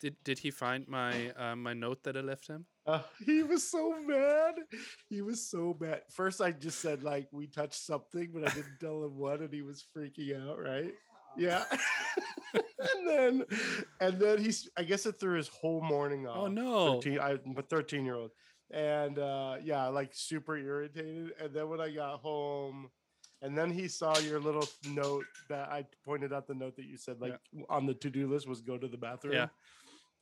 [0.00, 2.66] Did did he find my uh, my note that I left him?
[2.86, 4.54] Uh, he was so mad.
[5.08, 6.02] He was so mad.
[6.10, 9.52] First, I just said like we touched something, but I didn't tell him what, and
[9.52, 10.58] he was freaking out.
[10.60, 10.92] Right?
[11.36, 11.64] Yeah.
[12.54, 13.44] and then,
[14.00, 14.68] and then he's.
[14.76, 16.36] I guess it threw his whole morning off.
[16.38, 17.00] Oh no!
[17.00, 18.30] 13, I'm a 13 year old,
[18.70, 21.32] and uh, yeah, like super irritated.
[21.40, 22.90] And then when I got home,
[23.42, 26.96] and then he saw your little note that I pointed out the note that you
[26.96, 27.38] said like
[27.68, 29.34] on the to do list was go to the bathroom.
[29.34, 29.48] Yeah.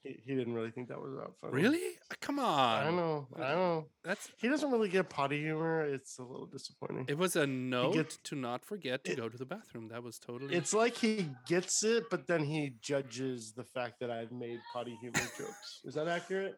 [0.05, 1.53] He, he didn't really think that was that funny.
[1.63, 1.79] Really?
[2.11, 2.87] Uh, Come on.
[2.87, 3.27] I know.
[3.37, 3.87] I know.
[4.05, 5.83] That's He doesn't really get potty humor.
[5.83, 7.07] It's a little disappointing.
[7.09, 9.89] it was a note gets- to not forget to it- go to the bathroom.
[9.89, 14.11] That was totally It's like he gets it, but then he judges the fact that
[14.11, 15.81] I've made potty humor jokes.
[15.85, 16.57] Is that accurate?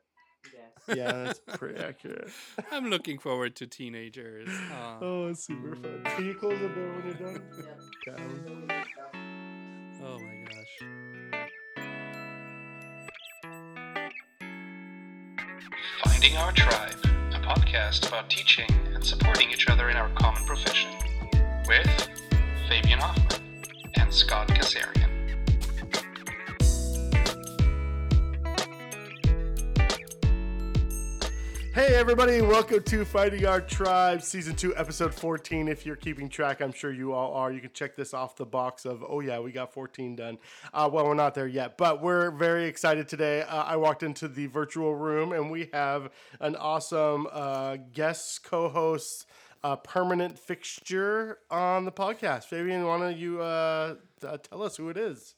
[0.87, 0.97] Yes.
[0.99, 2.31] Yeah, that's pretty accurate.
[2.73, 4.49] I'm looking forward to teenagers.
[4.73, 4.99] Aw.
[5.01, 6.03] Oh, it's super fun.
[6.05, 7.43] Can you close the door when you're done?
[8.07, 8.13] Yeah.
[8.13, 8.85] Okay.
[10.05, 10.89] Oh my gosh.
[16.17, 16.97] Finding Our Tribe,
[17.35, 20.89] a podcast about teaching and supporting each other in our common profession,
[21.69, 22.09] with
[22.71, 23.43] Fabian Hoffman
[23.97, 25.16] and Scott Kasarian.
[31.77, 35.69] Hey, everybody, welcome to Finding Our Tribe, Season 2, Episode 14.
[35.69, 37.53] If you're keeping track, I'm sure you all are.
[37.53, 40.39] You can check this off the box of, oh, yeah, we got 14 done.
[40.73, 43.43] Uh, well, we're not there yet, but we're very excited today.
[43.43, 46.09] Uh, I walked into the virtual room and we have
[46.41, 49.27] an awesome uh, guest co host,
[49.63, 52.45] uh, permanent fixture on the podcast.
[52.45, 55.35] Fabian, why don't you uh, uh, tell us who it is?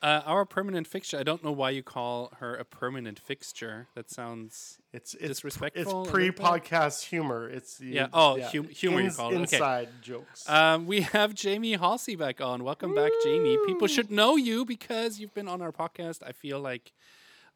[0.00, 1.18] Uh, our permanent fixture.
[1.18, 3.88] I don't know why you call her a permanent fixture.
[3.96, 7.48] That sounds It's it's Disrespectful It's pre-podcast humor.
[7.48, 9.56] It's the- Yeah, oh, hum- humor you call it, okay.
[9.56, 10.48] Inside jokes.
[10.48, 12.62] Um, we have Jamie Halsey back on.
[12.62, 13.58] Welcome back, Jamie.
[13.66, 16.20] People should know you because you've been on our podcast.
[16.24, 16.92] I feel like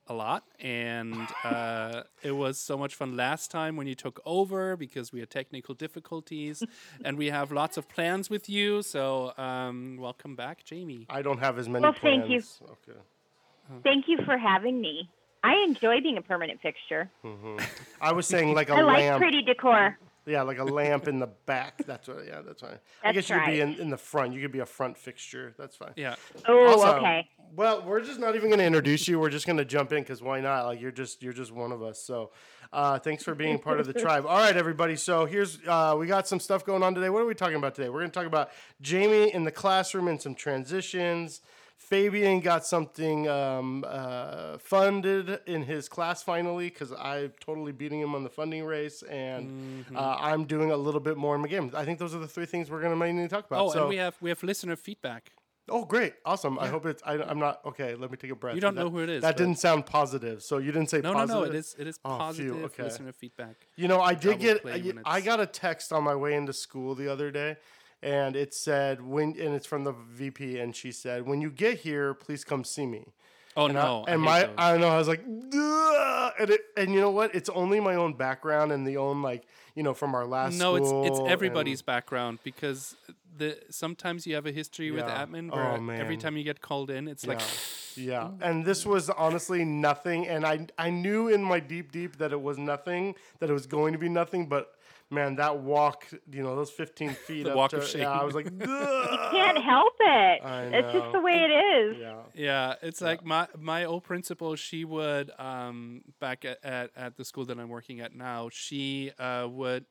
[0.09, 1.15] a lot, and
[1.45, 5.31] uh, it was so much fun last time when you took over because we had
[5.31, 6.63] technical difficulties,
[7.05, 8.83] and we have lots of plans with you.
[8.83, 11.07] So, um, welcome back, Jamie.
[11.09, 12.21] I don't have as many Well, plans.
[12.29, 12.43] thank you.
[12.91, 12.99] Okay.
[13.85, 15.09] Thank you for having me.
[15.45, 17.11] I enjoy being a permanent fixture.
[18.01, 19.21] I was saying like a I like lamp.
[19.23, 19.99] pretty decor.
[20.25, 21.85] Yeah, like a lamp in the back.
[21.85, 22.25] That's what.
[22.27, 22.79] Yeah, that's fine.
[23.03, 24.35] I That's guess you could be in, in the front.
[24.35, 25.53] You could be a front fixture.
[25.59, 25.93] That's fine.
[25.97, 26.15] Yeah,
[26.47, 27.29] Oh, Also, okay.
[27.55, 29.21] Well, we're just not even going to introduce you.
[29.21, 30.65] We're just going to jump in because why not?
[30.65, 32.03] Like you're just you're just one of us.
[32.03, 32.31] So,
[32.73, 34.25] uh, thanks for being part of the tribe.
[34.27, 34.97] All right, everybody.
[34.97, 37.11] So here's uh, we got some stuff going on today.
[37.11, 37.91] What are we talking about today?
[37.91, 41.43] We're going to talk about Jamie in the classroom and some transitions.
[41.77, 48.15] Fabian got something um, uh, funded in his class finally because I'm totally beating him
[48.15, 51.71] on the funding race, and uh, I'm doing a little bit more in my game.
[51.75, 53.61] I think those are the three things we're going to mainly talk about.
[53.65, 55.33] Oh, so, and we have we have listener feedback.
[55.69, 56.15] Oh, great.
[56.25, 56.59] Awesome.
[56.59, 57.03] I hope it's.
[57.07, 57.61] I, I'm not.
[57.65, 58.55] Okay, let me take a breath.
[58.57, 60.43] You don't That- know who it is, That didn't sound positive.
[60.43, 61.35] So you didn't say No, positive.
[61.37, 61.51] no, no.
[61.51, 62.83] It is it is Oh, positive okay.
[62.83, 63.69] listener feedback.
[63.77, 64.67] You know, I did get.
[64.67, 67.57] I, I got a text on my way into school the other day,
[68.03, 71.79] and it said when, and it's from the VP, and she said, "When you get
[71.79, 73.13] here, please come see me."
[73.57, 74.05] Oh And, no!
[74.09, 74.55] I and my, those.
[74.59, 74.89] I don't know.
[74.89, 77.35] I was like, and it, and you know what?
[77.35, 80.59] It's only my own background and the own like, you know, from our last.
[80.59, 82.97] no, it's it's and- everybody's background because
[83.37, 85.25] the sometimes you have a history with Yeah.
[85.27, 86.01] admin Oh, where man.
[86.01, 87.41] every time you get called in, it's like
[87.97, 90.27] Yeah, and this was honestly nothing.
[90.27, 93.67] And I I knew in my deep deep that it was nothing, that it was
[93.67, 94.49] going to be nothing.
[94.49, 94.75] But
[95.11, 98.03] man, that walk, you know, those fifteen feet The up walk to, of shame.
[98.03, 100.41] yeah, I was like, "Ugh." Can't help it.
[100.75, 101.97] It's just the way it is.
[102.01, 104.57] yeah, Yeah, it's like my my old principal.
[104.57, 108.49] She would um back at, at, at the school that I'm working at now.
[108.51, 109.85] She uh, would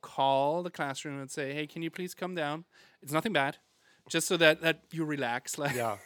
[0.00, 2.64] call the classroom and say, "Hey, can you please come down?
[3.02, 3.58] It's nothing bad,
[4.08, 5.96] just so that that you relax." Like, yeah.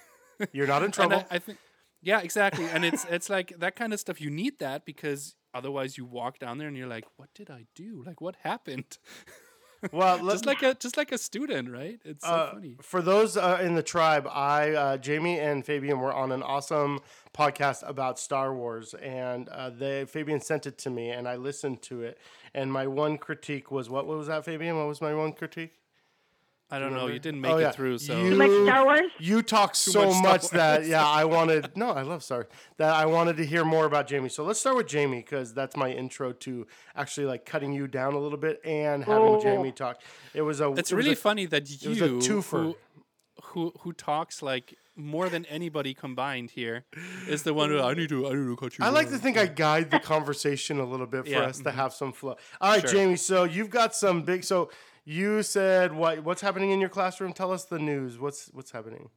[0.53, 1.25] You're not in trouble.
[1.31, 1.59] I, I think,
[2.03, 2.67] yeah, exactly.
[2.67, 4.21] And it's it's like that kind of stuff.
[4.21, 7.67] You need that because otherwise you walk down there and you're like, "What did I
[7.75, 8.03] do?
[8.07, 8.99] Like, what happened?"
[9.91, 11.99] well, just like a just like a student, right?
[12.05, 12.77] It's so Uh, funny.
[12.81, 17.01] For those uh, in the tribe, I, uh, Jamie and Fabian were on an awesome
[17.35, 21.83] podcast about Star Wars, and uh, they Fabian sent it to me, and I listened
[21.83, 22.19] to it.
[22.55, 24.77] And my one critique was, what was that, Fabian?
[24.77, 25.73] What was my one critique?
[26.73, 27.07] I don't know.
[27.07, 29.11] You didn't make Oh, it through, so You- Too much Star Wars?
[29.19, 30.89] You talk so much Star much that Wars.
[30.89, 32.47] yeah, I wanted no, I love Star Wars,
[32.79, 34.31] that I wanted to hear more about Jamie.
[34.31, 36.67] So let's start with Jamie because that's my intro to
[36.97, 39.41] actually like cutting you down a little bit and having Oh.
[39.43, 40.01] Jamie talk.
[40.35, 40.73] It was a.
[40.73, 42.51] It's it was really a- funny that was you, a twofer.
[42.63, 42.77] who,
[43.43, 46.85] who who talks like more than anybody combined here,
[47.29, 48.85] is the one who I need to I need to cut you.
[48.85, 51.59] I like to down." think I guide the conversation a little bit for Yeah, us
[51.59, 51.79] to mm-hmm.
[51.79, 52.37] have some flow.
[52.61, 52.91] All right, Sure.
[52.91, 53.17] Jamie.
[53.17, 54.45] So you've got some big.
[54.45, 54.71] So
[55.05, 56.25] you said what?
[56.25, 57.33] What's happening in your classroom?
[57.33, 58.19] Tell us the news.
[58.19, 59.11] What's what's happening?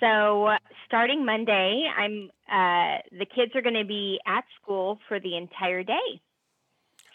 [0.00, 5.18] So uh, starting Monday, I'm uh, the kids are going to be at school for
[5.18, 6.20] the entire day.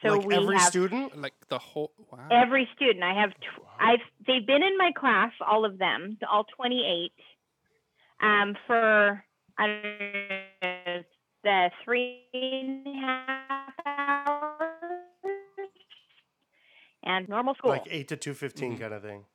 [0.04, 1.20] So like we every have student?
[1.20, 2.28] Like the whole wow.
[2.32, 3.04] every student.
[3.04, 7.12] I have tw- I've they've been in my class, all of them, all 28,
[8.22, 9.24] um, for
[9.58, 9.84] I don't
[10.62, 11.04] know,
[11.44, 14.23] the three and a half hours,
[17.04, 17.72] and normal school.
[17.72, 18.82] Like 8 to 215 mm-hmm.
[18.82, 19.26] kind of thing.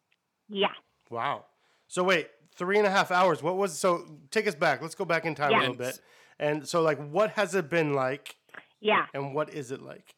[0.48, 0.68] yeah.
[1.10, 1.46] Wow.
[1.86, 3.42] So wait, three and a half hours.
[3.42, 4.04] What was so?
[4.30, 4.82] Take us back.
[4.82, 5.58] Let's go back in time Yeah.
[5.58, 6.00] a little bit.
[6.38, 8.36] And so, like, what has it been like,
[8.80, 9.06] Yeah.
[9.14, 10.14] and what is it like?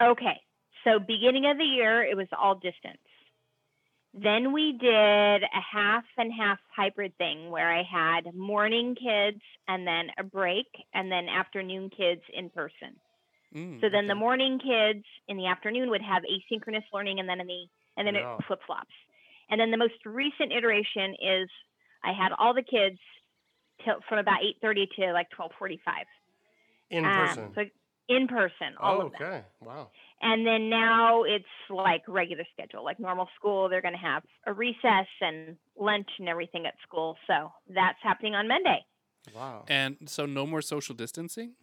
[0.00, 0.40] Okay.
[0.84, 2.98] So beginning of the year, it was all distance.
[4.14, 9.86] Then we did a half and half hybrid thing where I had morning kids and
[9.86, 12.96] then a break and then afternoon kids in person.
[13.54, 17.40] Mm, So then the morning kids in the afternoon would have asynchronous learning and then
[17.40, 17.66] in the
[17.96, 18.22] and then Yeah.
[18.38, 18.94] it flip flops.
[19.50, 21.48] And then the most recent iteration is
[22.04, 22.98] I had all the kids
[23.84, 26.06] till from about 8:30 to like 12:45.
[26.90, 27.52] In Um, person.
[27.54, 27.62] So
[28.08, 29.22] in person, all oh, of them.
[29.22, 29.44] okay.
[29.60, 29.90] Wow.
[30.20, 33.68] And then now it's like regular schedule, like normal school.
[33.68, 37.16] They're going to have a recess and lunch and everything at school.
[37.26, 38.84] So that's happening on Monday.
[39.34, 39.64] Wow.
[39.68, 41.54] And so no more social distancing?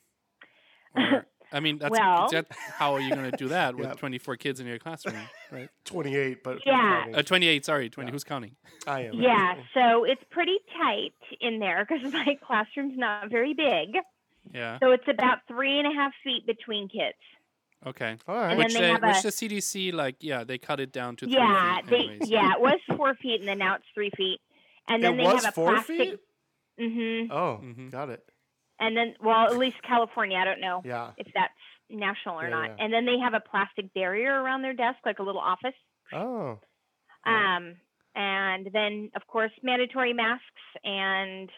[0.93, 3.93] Or, I mean, that's Well- that, how are you going to do that with Yeah.
[3.93, 5.15] 24 kids in your classroom,
[5.51, 5.69] right?
[5.85, 7.05] 28, but Yeah.
[7.15, 8.07] Uh, 28, sorry, 20.
[8.07, 8.11] Yeah.
[8.11, 8.55] Who's counting?
[8.85, 9.13] I am.
[9.15, 13.95] Yeah, so it's pretty tight in there because my classroom's not very big.
[14.53, 14.77] Yeah.
[14.79, 17.17] So it's about three and a half feet between kids.
[17.87, 18.17] Okay.
[18.27, 18.49] All right.
[18.51, 19.29] And Which then they they, have which a- the
[19.59, 23.15] CDC like yeah they cut it down to Yeah, feet they yeah it was four
[23.15, 24.39] feet and then now it's three feet.
[24.87, 25.97] And then it they was have a four plastic.
[25.97, 26.19] feet?
[26.79, 27.91] hmm Oh, Mhm.
[27.91, 28.23] got it.
[28.79, 30.81] And then well at least California, I don't know.
[30.83, 31.11] Yeah.
[31.17, 31.53] if that's
[31.89, 32.69] national or Yeah, not.
[32.69, 32.75] yeah.
[32.83, 35.73] And then they have a plastic barrier around their desk, like a little office.
[36.11, 36.59] Oh.
[37.25, 37.57] Yeah.
[37.57, 37.75] Um,
[38.15, 40.43] and then, of course, mandatory masks
[40.83, 41.49] and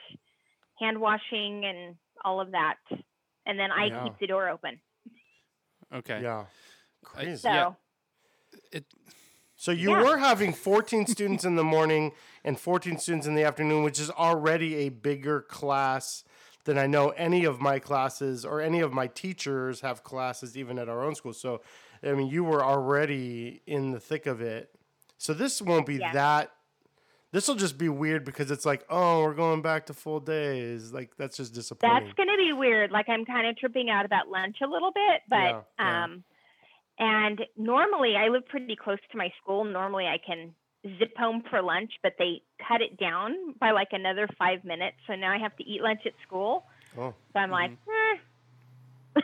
[0.80, 2.76] hand washing and all of that.
[3.46, 4.04] And then I Yeah.
[4.04, 4.80] keep the door open.
[5.94, 6.22] Okay.
[6.22, 6.46] Yeah.
[7.04, 7.38] Crazy.
[7.38, 7.74] So, Yeah.
[8.72, 8.86] It,
[9.60, 10.04] So you Yeah.
[10.04, 14.12] were having 14 students in the morning and 14 students in the afternoon, which is
[14.12, 16.24] already a bigger class
[16.68, 20.78] than I know any of my classes or any of my teachers have classes even
[20.78, 21.34] at our own school.
[21.34, 21.62] So
[22.04, 24.70] I mean, you were already in the thick of it.
[25.18, 26.12] So this won't be Yeah.
[26.14, 26.52] that
[27.32, 30.94] this will just be weird because it's like, oh, we're going back to full days.
[30.94, 32.06] Like that's just disappointing.
[32.06, 32.92] that's going to be weird.
[32.92, 36.04] Like, I'm kind of tripping out about lunch a little bit, but, Yeah, yeah.
[36.06, 36.24] um,
[37.00, 39.64] and normally I live pretty close to my school.
[39.66, 40.54] Normally I can
[41.00, 44.98] zip home for lunch, but they cut it down by like another five minutes.
[45.08, 46.66] So now I have to eat lunch at school.
[46.98, 49.18] oh, So I'm like, Mm-hmm.
[49.18, 49.22] eh.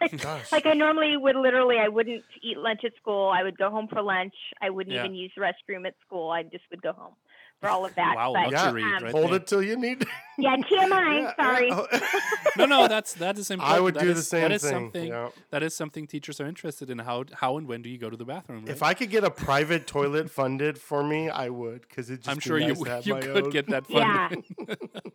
[0.00, 0.52] like, gosh.
[0.52, 3.30] like I normally would literally, I wouldn't eat lunch at school.
[3.34, 4.34] I would go home for lunch.
[4.60, 5.04] I wouldn't Yeah.
[5.04, 6.30] even use the restroom at school.
[6.30, 7.14] I just would go home
[7.60, 8.16] for all of that.
[8.16, 8.62] Wow, but, Yeah.
[8.64, 9.34] luxury um, right hold there.
[9.36, 10.06] it till you need.
[10.38, 11.20] yeah, TMI.
[11.20, 11.68] Yeah, sorry.
[11.68, 12.00] yeah.
[12.56, 13.76] No, no, that's that is important.
[13.76, 14.70] I would That do the same That is thing.
[14.72, 15.28] something yeah.
[15.50, 16.98] that is something teachers are interested in.
[16.98, 18.64] How how and when do you go to the bathroom?
[18.66, 18.82] If?
[18.82, 22.36] I could get a private toilet funded for me, I would because it just I'm
[22.36, 24.28] be sure nice you to have you my could own get that Yeah.
[24.28, 24.44] funded.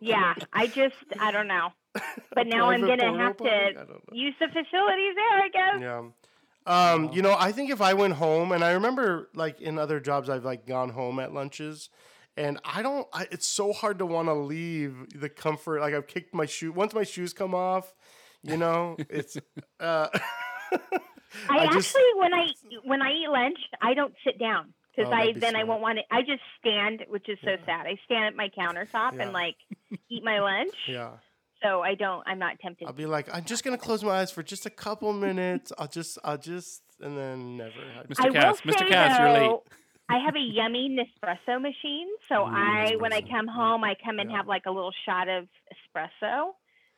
[0.00, 0.34] yeah.
[0.52, 1.70] I just, I don't know.
[2.34, 3.50] But now I'm going to have potty?
[3.74, 5.80] To use the facilities there, I guess.
[5.80, 6.02] Yeah.
[6.66, 10.00] Um, you know, I think if I went home, and I remember like in other
[10.00, 11.90] jobs, I've like gone home at lunches,
[12.36, 13.06] and I don't.
[13.12, 15.80] I, it's so hard to want to leave the comfort.
[15.80, 16.72] Like I've kicked my shoe.
[16.72, 17.94] Once my shoes come off,
[18.42, 19.36] you know, it's.
[19.78, 20.78] Uh, I,
[21.50, 22.46] I just- actually, when I
[22.84, 25.82] when I eat lunch, I don't sit down because Oh, I be then I won't
[25.82, 26.14] want to.
[26.14, 27.86] I just stand, which is so sad.
[27.86, 29.22] I stand at my countertop Yeah.
[29.24, 29.56] and like
[30.08, 30.74] eat my lunch.
[30.88, 31.10] yeah.
[31.62, 32.22] So I don't.
[32.26, 32.86] I'm not tempted.
[32.86, 35.72] I'll be like, I'm just gonna close my eyes for just a couple minutes.
[35.78, 37.72] I'll just, I'll just, and then never.
[38.08, 38.26] Mr.
[38.26, 38.78] I Cass, Mr.
[38.78, 39.60] say Cass, you're late.
[40.08, 42.08] Though, I have a yummy Nespresso machine.
[42.28, 44.36] So I, when I come home, I come and Yeah.
[44.38, 46.52] have like a little shot of espresso,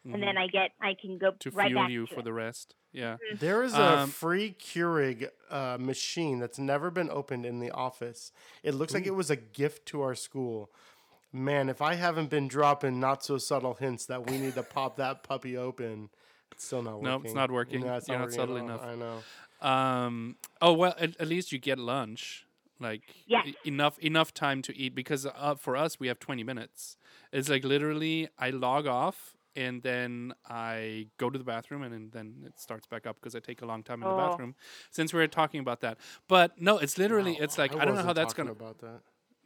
[0.05, 1.37] and then I get, I can go Mm-hmm.
[1.41, 2.25] to right fuel back you to for it.
[2.25, 2.75] the rest.
[2.93, 3.19] Yeah.
[3.39, 8.33] There is a Um, free Keurig uh, machine that's never been opened in the office.
[8.63, 10.71] It looks like it was a gift to our school.
[11.31, 14.97] Man, if I haven't been dropping not so subtle hints that we need to pop
[14.97, 16.09] that puppy open,
[16.53, 17.05] it's still not working.
[17.11, 17.81] No, it's not working.
[17.85, 18.83] No, it's You're not working at subtle enough.
[18.83, 19.23] I know.
[19.61, 20.37] Um.
[20.63, 22.47] Oh well, at, at least you get lunch,
[22.81, 23.47] like Yes.
[23.49, 24.95] e- enough enough time to eat.
[24.95, 26.97] Because uh, for us, we have twenty minutes.
[27.33, 32.11] It's like literally, I log off and then I go to the bathroom and, then-
[32.13, 34.29] then it starts back up because I take a long time in the Oh.
[34.29, 34.55] bathroom.
[34.91, 37.97] Since we are talking about that, but no, it's literally Wow, it's like I, don't
[37.97, 38.53] know how that's gonna.
[38.53, 39.01] about that.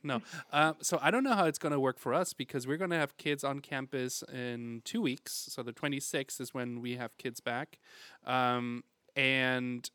[0.05, 0.21] No.
[0.53, 2.91] Uh, so I don't know how it's going to work for us because we're going
[2.91, 5.47] to have kids on campus in two weeks.
[5.49, 7.79] So the 26th is when we have kids back.
[8.27, 8.83] Um,
[9.15, 9.89] and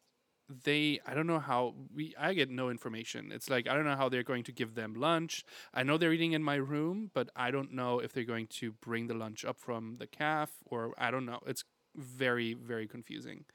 [0.63, 3.32] they I don't know how we I get no information.
[3.32, 5.44] It's like I don't know how they're going to give them lunch.
[5.74, 8.72] I know they're eating in my room, but I don't know if they're going to
[8.72, 11.39] bring the lunch up from the calf or I don't know.
[11.46, 11.63] It's
[11.96, 13.46] very very confusing.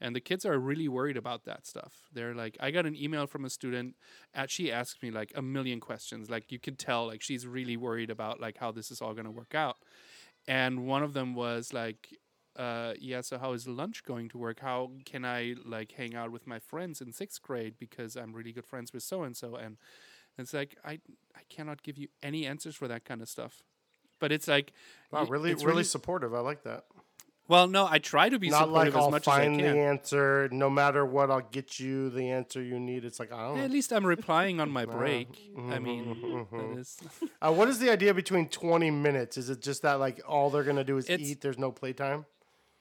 [0.00, 2.02] And the kids are really worried about that stuff.
[2.12, 3.94] They're like, I got an email from a student.
[4.34, 6.28] And she asked me like a million questions.
[6.28, 9.24] Like you could tell, like she's really worried about like how this is all going
[9.24, 9.76] to work out.
[10.46, 12.08] And one of them was like,
[12.58, 14.60] uh, yeah, so how is lunch going to work?
[14.60, 18.52] How can I like hang out with my friends in sixth grade because I'm really
[18.52, 19.56] good friends with so and so?
[19.56, 19.76] And
[20.38, 20.92] it's like I
[21.34, 23.62] I cannot give you any answers for that kind of stuff.
[24.18, 24.72] But it's like
[25.10, 26.32] Wow, really, it's really, supportive.
[26.34, 26.84] I like that.
[27.48, 27.66] well.
[27.68, 29.66] No, I try to be Not like supportive as I'll much as I find the
[29.66, 30.48] answer.
[30.50, 33.04] No matter what, I'll get you the answer you need.
[33.04, 33.58] It's like I don't.
[33.60, 35.28] At least I'm replying on my break.
[35.70, 36.98] I mean, that is
[37.42, 39.36] Uh, what is the idea between twenty minutes?
[39.36, 41.40] Is it just that like all they're gonna do is It's- eat?
[41.42, 42.24] There's no playtime.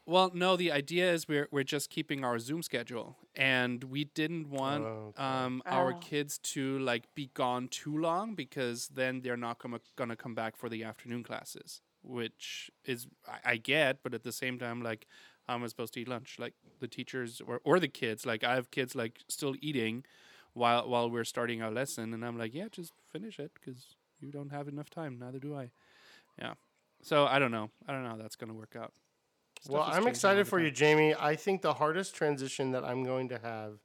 [0.06, 0.56] Well, no.
[0.56, 5.08] The idea is we're we're just keeping our Zoom schedule, and we didn't want Oh,
[5.10, 5.24] okay.
[5.24, 6.00] um, our Oh.
[6.00, 10.56] kids to like be gone too long because then they're not gonna gonna come back
[10.58, 15.08] for the afternoon classes, which is I, I get, but at the same time, like,
[15.48, 16.38] how am I supposed to eat lunch?
[16.40, 20.06] Like the teachers or or the kids, like I have kids like still eating
[20.54, 24.32] while while we're starting our lesson, and I'm like, yeah, just finish it because you
[24.32, 25.18] don't have enough time.
[25.20, 25.72] Neither do I.
[26.40, 26.54] Yeah.
[27.02, 27.70] So I don't know.
[27.88, 28.94] I don't know how that's gonna work out.
[29.62, 31.16] Stuff Well, I'm excited for you, Jamie.
[31.18, 33.80] I think the hardest transition that I'm going to have,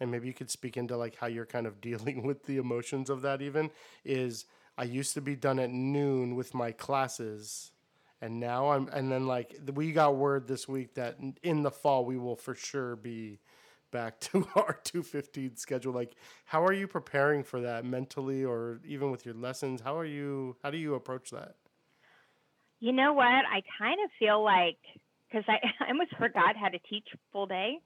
[0.00, 3.10] and maybe you could speak into like how you're kind of dealing with the emotions
[3.10, 3.42] of that.
[3.42, 3.70] Even
[4.04, 7.72] is I used to be done at noon with my classes,
[8.20, 8.88] and now I'm.
[8.88, 12.54] And then like we got word this week that in the fall we will for
[12.54, 13.40] sure be
[13.90, 16.16] back to our 215 schedule like
[16.46, 20.56] how are you preparing for that mentally or even with your lessons how are you
[20.64, 21.54] how do you approach that
[22.84, 23.24] You know what?
[23.24, 24.76] I kind of feel like
[25.34, 27.78] because I, I almost forgot how to teach full day.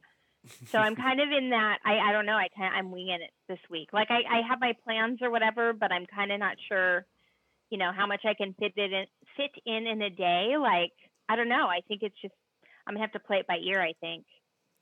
[0.71, 1.79] So I'm kind of in that.
[1.85, 2.37] I, I don't know.
[2.37, 3.89] I kind I'm winging it this week.
[3.93, 7.07] Like I, I have my plans or whatever, but I'm kind of not sure,
[7.71, 9.05] you know, how much I can fit it in,
[9.37, 10.55] fit in in a day.
[10.61, 10.93] Like
[11.29, 11.67] I don't know.
[11.67, 12.35] I think it's just
[12.87, 13.81] I'm gonna have to play it by ear.
[13.83, 14.25] I think.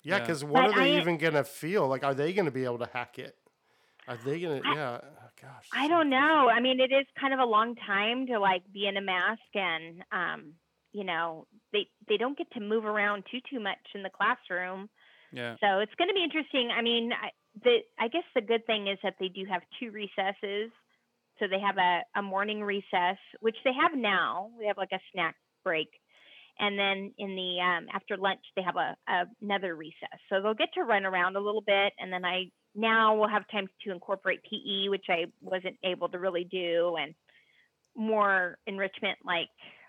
[0.03, 0.21] Yeah, Yeah.
[0.21, 1.89] because what But are they I- even gonna feel?
[1.89, 3.37] Like, are they gonna be able to hack it?
[4.07, 4.61] Are they gonna?
[4.65, 4.99] I- yeah.
[5.03, 5.69] Oh, gosh.
[5.73, 6.49] I don't know.
[6.49, 9.41] I mean, it is kind of a long time to like be in a mask,
[9.55, 10.53] and um,
[10.97, 14.89] you know, they they don't get to move around too too much in the classroom.
[15.31, 15.57] Yeah.
[15.61, 16.71] So it's going to be interesting.
[16.75, 17.29] I mean, I,
[17.63, 20.71] the I guess the good thing is that they do have two recesses.
[21.39, 24.49] So they have a, a morning recess, which they have now.
[24.59, 25.35] We have like a snack
[25.65, 25.89] break,
[26.59, 30.19] and then in the um, after lunch they have a, a another recess.
[30.31, 33.43] So they'll get to run around a little bit, and then I now will have
[33.53, 37.15] time to incorporate PE, which I wasn't able to really do, and
[37.95, 39.49] more enrichment like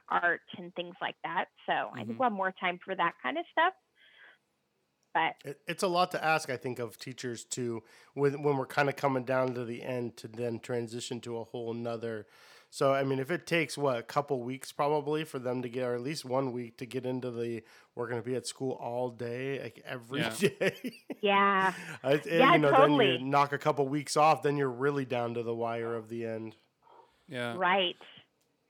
[0.10, 1.46] art and things like that.
[1.66, 2.08] So I Mhm.
[2.08, 3.74] think we'll have more time for that kind of stuff.
[5.14, 7.84] But It, it's a lot to ask, I think, of teachers to
[8.14, 11.44] when when we're kind of coming down to the end to then transition to a
[11.44, 12.28] whole nother.
[12.70, 15.84] So I mean, if it takes what a couple weeks probably for them to get,
[15.88, 17.64] or at least one week to get into the,
[17.96, 20.36] we're going to be at school all day, like every Yeah.
[20.38, 21.02] day.
[21.22, 21.74] yeah.
[22.04, 23.12] I- and, Yeah, you know, then totally.
[23.14, 26.26] you knock a couple weeks off, then you're really down to the wire of the
[26.26, 26.58] end.
[27.30, 27.56] Yeah.
[27.58, 27.96] Right.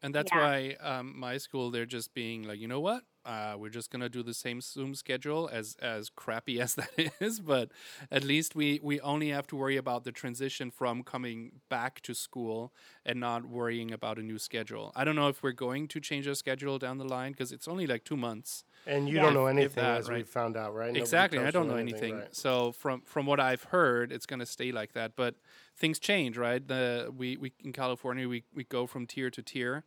[0.01, 0.33] And that's Yeah.
[0.33, 3.03] why um, my school they're just being like, you know what?
[3.27, 7.41] Uh, we're just gonna do the same Zoom schedule as as crappy as that is,
[7.41, 7.71] but
[8.09, 12.13] at least we we only have to worry about the transition from coming back to
[12.15, 12.73] school
[13.05, 14.93] and not worrying about a new schedule.
[14.95, 17.67] I don't know if we're going to change our schedule down the line because it's
[17.67, 18.63] only like two months.
[18.85, 19.21] And you Yeah.
[19.23, 20.27] don't know anything, that, as we right.
[20.27, 20.87] found out, right?
[20.87, 22.15] Nobody exactly, I don't know anything.
[22.15, 22.35] right.
[22.35, 25.15] So from from what I've heard, it's gonna stay like that.
[25.15, 25.35] But
[25.75, 26.65] things change, right?
[26.65, 29.83] The we, we in California we, we go from tier to tier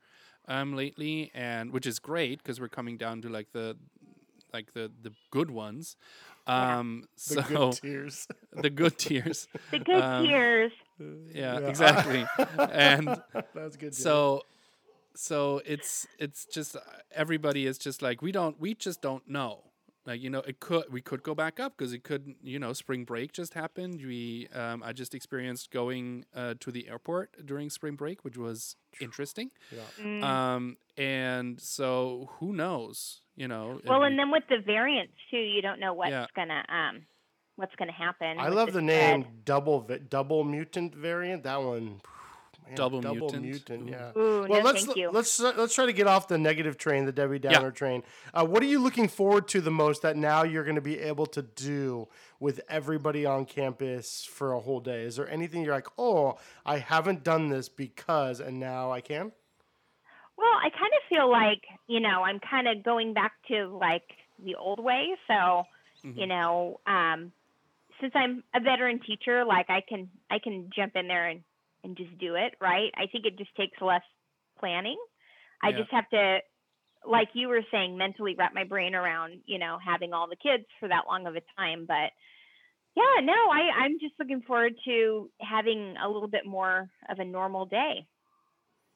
[0.50, 3.76] um lately and which is great because we're coming down to like the
[4.52, 5.96] like the the good ones
[6.46, 8.28] um The so good tears.
[8.56, 10.72] the good tears, The good Um, tears.
[11.34, 11.66] yeah, Yeah.
[11.66, 12.30] exactly
[12.70, 13.22] and
[13.54, 13.94] That's good.
[13.94, 14.42] So
[15.16, 16.80] so it's it's just uh,
[17.12, 19.69] everybody is just like we don't we just don't know
[20.06, 22.72] like you know it could we could go back up because it could you know
[22.72, 27.68] spring break just happened we um, i just experienced going uh, to the airport during
[27.70, 29.50] spring break which was interesting
[30.00, 30.22] Mm.
[30.24, 35.36] um and so who knows you know well, and and then with the variants too,
[35.38, 36.26] you don't know what's Yeah.
[36.34, 37.06] gonna um
[37.56, 38.38] what's gonna happen.
[38.38, 38.84] I love the spread.
[38.84, 41.42] name double double mutant variant.
[41.44, 42.00] That one.
[42.70, 43.82] Man, Double mutant?
[43.88, 43.90] Ooh.
[43.90, 44.12] Yeah.
[44.16, 45.10] Ooh, Well, no, let's thank you.
[45.10, 48.02] let's let's try to get off the negative train, the Debbie Downer train.
[48.32, 50.98] Uh, what are you looking forward to the most that now you're going to be
[50.98, 52.08] able to do
[52.38, 55.02] with everybody on campus for a whole day?
[55.02, 59.32] Is there anything you're like, oh, I haven't done this because, and now I can?
[60.36, 64.04] Well, I kind of feel like, you know, I'm kind of going back to like
[64.42, 65.08] the old way.
[65.26, 65.64] So,
[66.04, 66.16] Mhm.
[66.16, 67.32] you know, um,
[68.00, 71.42] since I'm a veteran teacher, like I can I can jump in there and
[71.84, 72.90] and just do it, right?
[72.96, 74.02] I think it just takes less
[74.58, 74.98] planning.
[75.62, 75.72] I Yeah.
[75.72, 76.38] just have to
[77.06, 80.64] like you were saying mentally wrap my brain around, you know, having all the kids
[80.78, 82.10] for that long of a time, but
[82.96, 87.24] yeah, no, I I'm just looking forward to having a little bit more of a
[87.24, 88.06] normal day.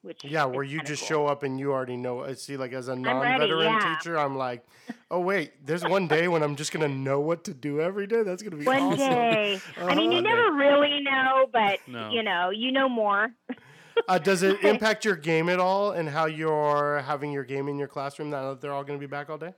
[0.04, 1.08] Which Yeah, where you just cool.
[1.08, 2.22] show up and you already know.
[2.24, 3.96] I see, like as a non-veteran yeah.
[3.96, 4.62] teacher, I'm like,
[5.10, 8.22] oh wait, there's one day when I'm just gonna know what to do every day.
[8.22, 8.98] That's gonna be one awesome.
[8.98, 9.60] day.
[9.78, 10.28] I mean, you Uh-huh.
[10.36, 12.10] never really know, but No.
[12.10, 13.32] you know, you know more.
[14.06, 17.78] Uh, does it impact your game at all, and how you're having your game in
[17.78, 19.54] your classroom now that they're all gonna be back all day?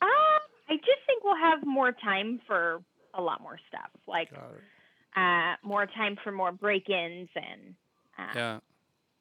[0.00, 2.80] Uh, I just think we'll have more time for
[3.12, 5.20] a lot more stuff, like Got it.
[5.20, 7.74] uh, more time for more break-ins and
[8.18, 8.58] uh, Yeah.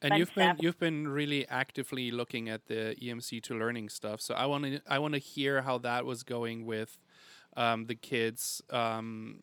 [0.01, 4.21] And you've been you've been really actively looking at the EMC2 learning stuff.
[4.21, 6.99] So I want to I want to hear how that was going with
[7.57, 9.41] um, the kids, um,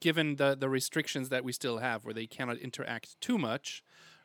[0.00, 3.82] given the the restrictions that we still have, where they cannot interact too much,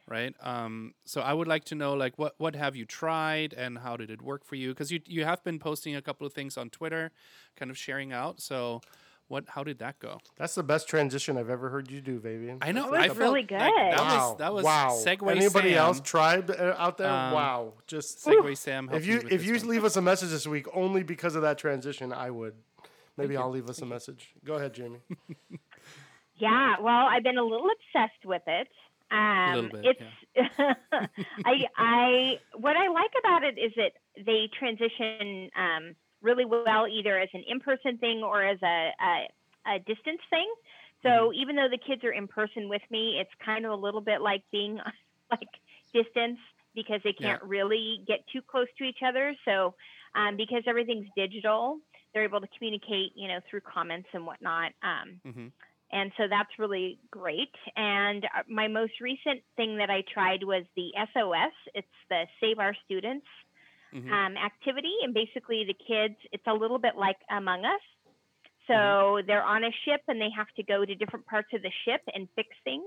[0.08, 0.36] right?
[0.42, 3.98] Um, so I would like to know like what what have you tried and how
[3.98, 4.70] did it work for you?
[4.70, 7.12] Because you you have been posting a couple of things on Twitter,
[7.56, 8.42] kind of sharing out.
[8.42, 8.82] So
[9.34, 10.20] what how did that go?
[10.38, 12.60] That's the best transition I've ever heard you do, Fabian.
[12.62, 13.60] I know was I felt really like good.
[13.60, 14.90] that wow, was that was wow.
[15.04, 15.78] Segue Anybody Sam.
[15.80, 17.10] else tried uh, out there?
[17.10, 18.90] Um, wow, just Segue Sam.
[18.94, 19.68] if you me with if you one.
[19.68, 22.54] leave us a message this week only because of that transition, I would.
[23.18, 24.34] Maybe I'll leave us a message.
[24.46, 25.00] Go ahead, Jamie.
[26.36, 26.76] yeah.
[26.80, 28.68] Well, I've been a little obsessed with it.
[29.12, 29.98] Um, little bit,
[30.36, 30.60] it's
[31.46, 37.20] I I what I like about it is that they transition um, really well either
[37.20, 39.28] as an in-person thing or as a a,
[39.68, 40.48] a distance thing.
[41.04, 41.34] So Mm-hmm.
[41.34, 44.22] even though the kids are in person with me, it's kind of a little bit
[44.22, 44.80] like being
[45.32, 45.50] like
[45.94, 46.40] distance
[46.76, 49.36] because they can't really get too close to each other.
[49.46, 49.76] So
[50.16, 51.80] um, because everything's digital,
[52.14, 54.72] they're able to communicate, you know, through comments and whatnot.
[54.84, 55.54] Um, Mhm.
[55.92, 57.54] and so that's really great.
[57.76, 61.54] And uh, my most recent thing that I tried was the SOS.
[61.76, 63.28] It's the Save Our Students
[63.94, 64.20] Mhm.
[64.20, 64.94] um, activity.
[65.04, 67.82] And basically, the kids, it's a little bit like Among Us.
[68.68, 68.94] So Mm-hmm.
[69.28, 72.02] they're on a ship and they have to go to different parts of the ship
[72.14, 72.86] and fix things.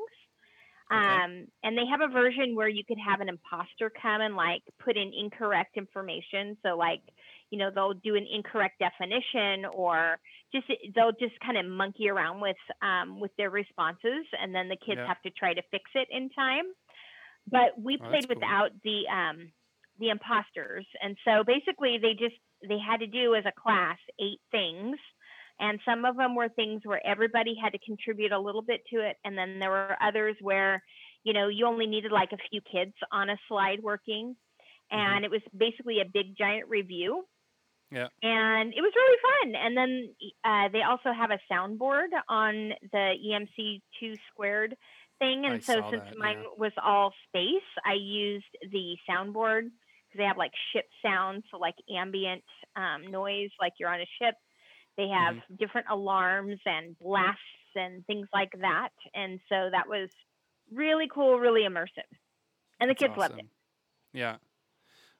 [0.90, 4.62] Um, and they have a version where you could have an imposter come and like
[4.84, 6.56] put in incorrect information.
[6.62, 7.02] So like,
[7.50, 10.18] you know, they'll do an incorrect definition or
[10.52, 14.76] just they'll just kind of monkey around with um, with their responses, and then the
[14.76, 15.06] kids Yeah.
[15.06, 16.66] have to try to fix it in time.
[17.50, 18.56] But we Oh, played cool.
[18.56, 19.52] without the um,
[19.98, 24.40] the imposters, and so basically they just they had to do as a class eight
[24.50, 24.96] things.
[25.58, 29.00] And some of them were things where everybody had to contribute a little bit to
[29.00, 29.16] it.
[29.24, 30.82] And then there were others where
[31.24, 34.36] you know you only needed like a few kids on a slide working.
[34.90, 37.24] And it was basically a big giant review.
[37.92, 38.08] Yeah.
[38.20, 39.54] and it was really fun.
[39.64, 44.76] And then uh, they also have a soundboard on the emc 2 squared
[45.20, 45.44] thing.
[45.44, 46.48] And I so since that, mine yeah.
[46.58, 49.70] was all space i used the soundboard
[50.16, 52.42] they have like ship sounds so like ambient
[52.76, 54.34] um, noise like you're on a ship
[54.96, 55.54] they have Mm-hmm.
[55.58, 57.40] different alarms and blasts
[57.74, 58.90] and things like that.
[59.14, 60.08] And so that was
[60.72, 62.08] really cool, really immersive.
[62.80, 63.46] And the That's kids loved it.
[64.12, 64.36] Yeah,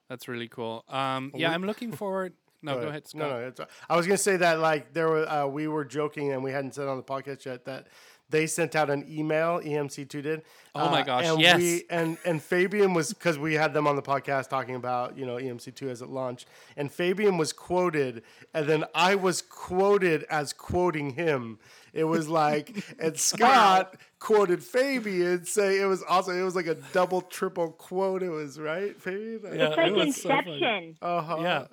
[0.09, 0.83] that's really cool.
[0.89, 2.33] Um, yeah, I'm looking forward.
[2.61, 3.19] No, go, ahead, Scott.
[3.19, 3.47] No, no.
[3.47, 6.51] It's, I was gonna say that like there were uh, we were joking and we
[6.51, 7.87] hadn't said on the podcast yet that
[8.29, 9.59] they sent out an email.
[9.59, 10.41] EMC2 did.
[10.75, 11.57] Oh my uh, gosh, And yes.
[11.57, 15.25] We, and and Fabian was because we had them on the podcast talking about you
[15.25, 20.53] know EMC2 as it launched, and Fabian was quoted, and then I was quoted as
[20.53, 21.59] quoting him.
[21.93, 26.75] It was like, and Scott quoted Fabian say it was also it was like a
[26.93, 28.21] double triple quote.
[28.21, 29.41] It was right, Fabian.
[29.43, 30.95] Yeah, It's like it was so funny.
[31.01, 31.37] Uh-huh.
[31.41, 31.65] Yeah.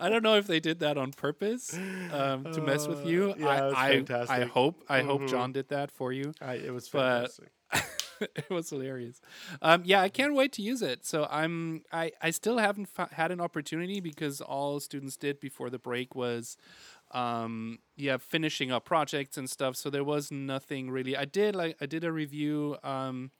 [0.00, 1.74] I don't know if they did that on purpose
[2.12, 3.32] um, to mess with you.
[3.32, 4.00] Uh, yeah, I, I, I.
[4.00, 4.48] Mm-hmm.
[4.50, 6.32] hope I hope John did that for you.
[6.40, 7.50] I, it was fantastic.
[8.20, 9.20] it was hilarious.
[9.62, 11.04] Um, yeah, I can't wait to use it.
[11.06, 15.70] So I'm I, I still haven't fa- had an opportunity because all students did before
[15.70, 16.56] the break was
[17.12, 21.76] um yeah finishing up projects and stuff so there was nothing really i did like
[21.80, 23.32] i did a review um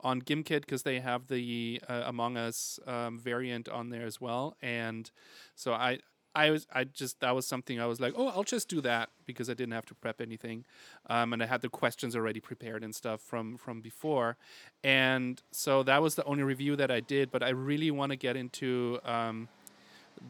[0.00, 4.56] on gimkit because they have the uh, among us um, variant on there as well
[4.62, 5.10] and
[5.54, 5.98] so i
[6.34, 9.08] I was I just that was something I was like oh I'll just do that
[9.26, 10.64] because I didn't have to prep anything,
[11.08, 14.36] um, and I had the questions already prepared and stuff from from before,
[14.84, 17.32] and so that was the only review that I did.
[17.32, 19.48] But I really want to get into um,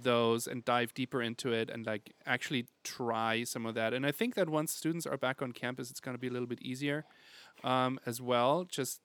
[0.02, 3.92] those and dive deeper into it and like actually try some of that.
[3.92, 6.32] And I think that once students are back on campus, it's going to be a
[6.32, 7.04] little bit easier
[7.64, 8.64] um, as well.
[8.64, 9.00] Just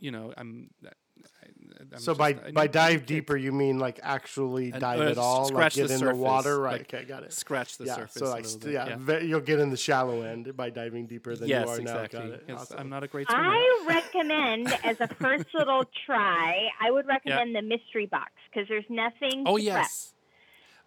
[0.00, 0.70] you know, I'm
[1.92, 3.06] I'm So just- by I by need- I need dive kids.
[3.06, 6.16] deeper, you mean like actually And, dive uh, at all, like get the in surface,
[6.16, 6.72] the water, right?
[6.78, 7.32] like, okay, got it.
[7.32, 8.14] scratch the yeah, surface.
[8.14, 11.06] so like little st- bit, yeah, ve- you'll get in the shallow end by diving
[11.06, 12.20] deeper than yes, you are exactly.
[12.20, 12.26] now.
[12.26, 12.44] Got it.
[12.48, 12.78] Yes, Awesome.
[12.80, 13.42] I'm not a great swimmer.
[13.44, 18.84] I recommend as a first little try, I would recommend the mystery box because there's
[18.88, 19.44] nothing.
[19.46, 19.74] oh to prep.
[19.82, 20.14] yes,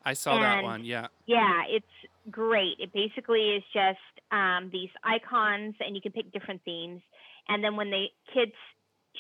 [0.05, 0.83] I saw that one.
[0.85, 1.85] Yeah, Yeah, it's
[2.31, 2.77] great.
[2.79, 3.99] It basically is just
[4.31, 7.01] um, these icons, and you can pick different themes.
[7.47, 8.53] And then when the kids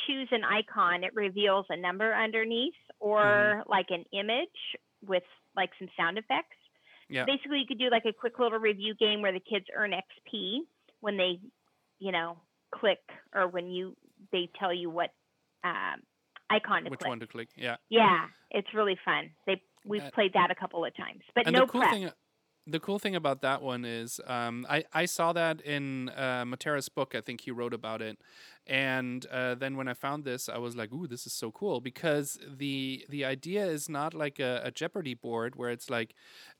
[0.07, 3.69] choose an icon, it reveals a number underneath or Mm-hmm.
[3.69, 4.59] like an image
[5.05, 5.23] with
[5.55, 6.55] like some sound effects.
[7.09, 7.25] Yeah.
[7.25, 10.59] Basically, you could do like a quick little review game where the kids earn XP
[11.01, 11.39] when they,
[11.99, 12.37] you know,
[12.73, 12.99] click
[13.33, 13.95] or when you
[14.31, 15.09] they tell you what
[15.63, 16.01] um,
[16.49, 17.09] icon to which click.
[17.09, 17.49] one to click?
[17.55, 17.77] Yeah.
[17.89, 19.31] Yeah, it's really fun.
[19.47, 21.93] They we've Uh, played that a couple of times, but no cool prep.
[21.93, 22.11] thing
[22.67, 26.89] the cool thing about that one is um, I, I saw that in uh, Matera's
[26.89, 28.17] book i think he wrote about it.
[28.67, 31.81] And uh, then when i found this i was like ooh this is so cool.
[31.81, 36.13] Because the the idea is not like a, a jeopardy board where it's like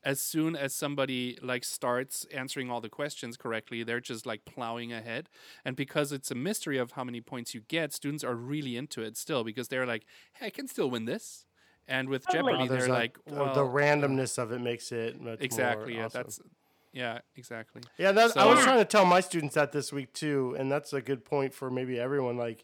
[0.03, 4.91] as soon as somebody like starts answering all the questions correctly they're just like plowing
[4.91, 5.29] ahead.
[5.63, 9.01] And because it's a mystery of how many points you get students are really into
[9.01, 11.45] it still because they're like hey i can still win this
[11.89, 12.53] and with Totally.
[12.53, 15.19] jeopardy Oh, there's they're a- like oh, the- well, the randomness of it makes it
[15.19, 16.21] much exactly More yeah awesome.
[16.23, 16.39] that's
[16.93, 20.55] yeah exactly Yeah, that, I was trying to tell my students that this week too,
[20.57, 22.37] and that's a good point for maybe everyone.
[22.37, 22.63] Like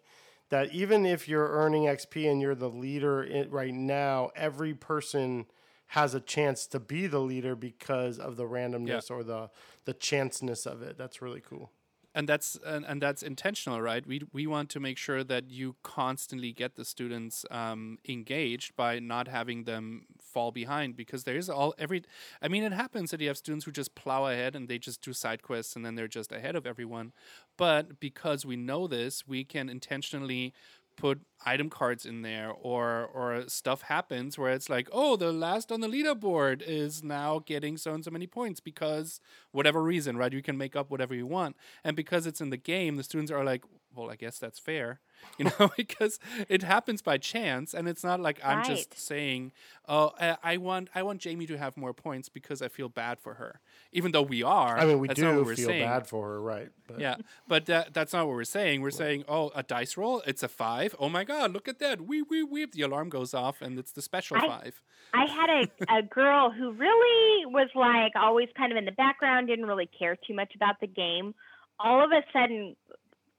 [0.49, 5.45] that, even if you're earning XP and you're the leader in, right now, every person
[5.89, 9.49] has a chance to be the leader because of the randomness or the
[9.85, 10.97] the chanceness of it.
[10.97, 11.71] That's really cool.
[12.15, 14.07] And that's and, and that's intentional right?
[14.07, 18.99] We we want to make sure that you constantly get the students um, engaged by
[18.99, 22.03] not having them fall behind because there is all every
[22.41, 25.01] i mean it happens that you have students who just plow ahead and they just
[25.01, 27.11] do side quests and then they're just ahead of everyone.
[27.57, 30.53] But because we know this we can intentionally
[30.95, 35.71] put item cards in there or or stuff happens where it's like oh the last
[35.71, 39.19] on the leaderboard is now getting so and so many points because
[39.51, 40.33] whatever reason right?
[40.33, 41.55] You can make up whatever you want.
[41.83, 43.63] And because it's in the game the students are like
[43.95, 44.99] well i guess that's fair
[45.37, 49.51] you know because it happens by chance and it's not like i'm just saying
[49.87, 53.19] oh I, I want i want jamie to have more points because i feel bad
[53.19, 55.83] for her even though we are I mean, we that's do we're feel saying.
[55.83, 56.69] bad for her, right?
[56.87, 57.15] But Yeah,
[57.47, 58.81] but that, that's not what we're saying.
[58.81, 60.95] We're saying, oh, a dice roll, it's a five.
[60.99, 62.01] Oh my God, look at that.
[62.01, 62.65] Wee, wee, wee.
[62.65, 64.81] The alarm goes off and it's the special I- five.
[65.13, 69.47] I had a, a girl who really was like always kind of in the background,
[69.47, 71.33] didn't really care too much about the game.
[71.79, 72.75] All of a sudden,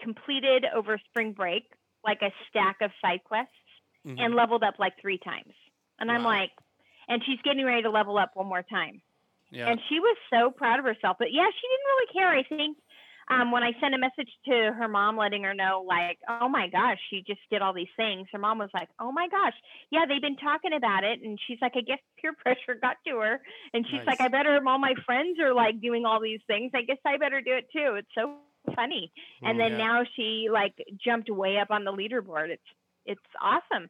[0.00, 1.64] completed over spring break
[2.04, 3.52] like a stack of side quests
[4.06, 4.20] Mhm.
[4.20, 5.52] and leveled up like three times.
[5.98, 6.52] And I'm like,
[7.08, 9.02] and she's getting ready to level up one more time.
[9.50, 9.68] Yeah.
[9.68, 11.16] And she was so proud of herself.
[11.18, 12.28] But yeah, she didn't really care.
[12.28, 12.78] I think
[13.28, 16.68] um, when I sent a message to her mom, letting her know, like, oh my
[16.68, 18.28] gosh, she just did all these things.
[18.32, 19.54] Her mom was like, oh my gosh,
[19.90, 21.20] yeah, they've been talking about it.
[21.22, 23.40] And she's like, I guess peer pressure got to her.
[23.74, 26.70] And she's like, I better, all my friends are like doing all these things.
[26.74, 27.96] I guess I better do it too.
[27.96, 28.36] It's so
[28.74, 29.12] funny.
[29.42, 29.78] And then Yeah.
[29.78, 30.74] now she like
[31.04, 32.48] jumped way up on the leaderboard.
[32.50, 32.62] It's
[33.04, 33.88] it's awesome.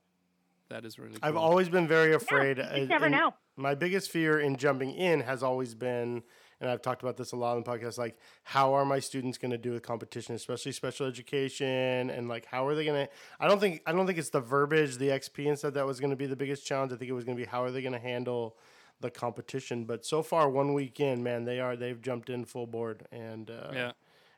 [0.69, 1.21] that is really cool.
[1.23, 2.59] I've always been very Yeah, afraid.
[2.59, 3.35] you uh, never and know.
[3.57, 6.23] My biggest fear in jumping in has always been,
[6.61, 9.39] and I've talked about this a lot on the podcast, like how are my students
[9.39, 13.13] going to do with competition, especially special education, and like how are they going to?
[13.41, 16.01] I don't think I don't think it's the verbiage, the XP and stuff that was
[16.01, 16.93] going to be the biggest challenge.
[16.93, 18.57] I think it was going to be how are they going to handle
[19.01, 19.85] the competition.
[19.85, 23.51] But so far, one week in, man, they are they've jumped in full board, and
[23.51, 23.93] uh, Yeah.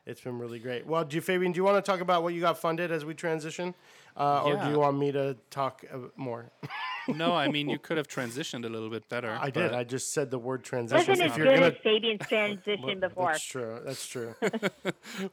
[0.09, 0.85] It's been really great.
[0.85, 3.05] Well, do you, Fabian, do you want to talk about what you got funded as
[3.05, 3.75] we transition,
[4.17, 6.51] uh, or do you want me to talk uh, more?
[7.07, 9.37] no, I mean, you could have transitioned a little bit better.
[9.39, 9.73] I did.
[9.73, 11.07] I just said the word transition.
[11.07, 13.31] Wasn't If as you're good gonna- as Fabian's transition before.
[13.31, 13.79] That's true.
[13.85, 14.35] That's true.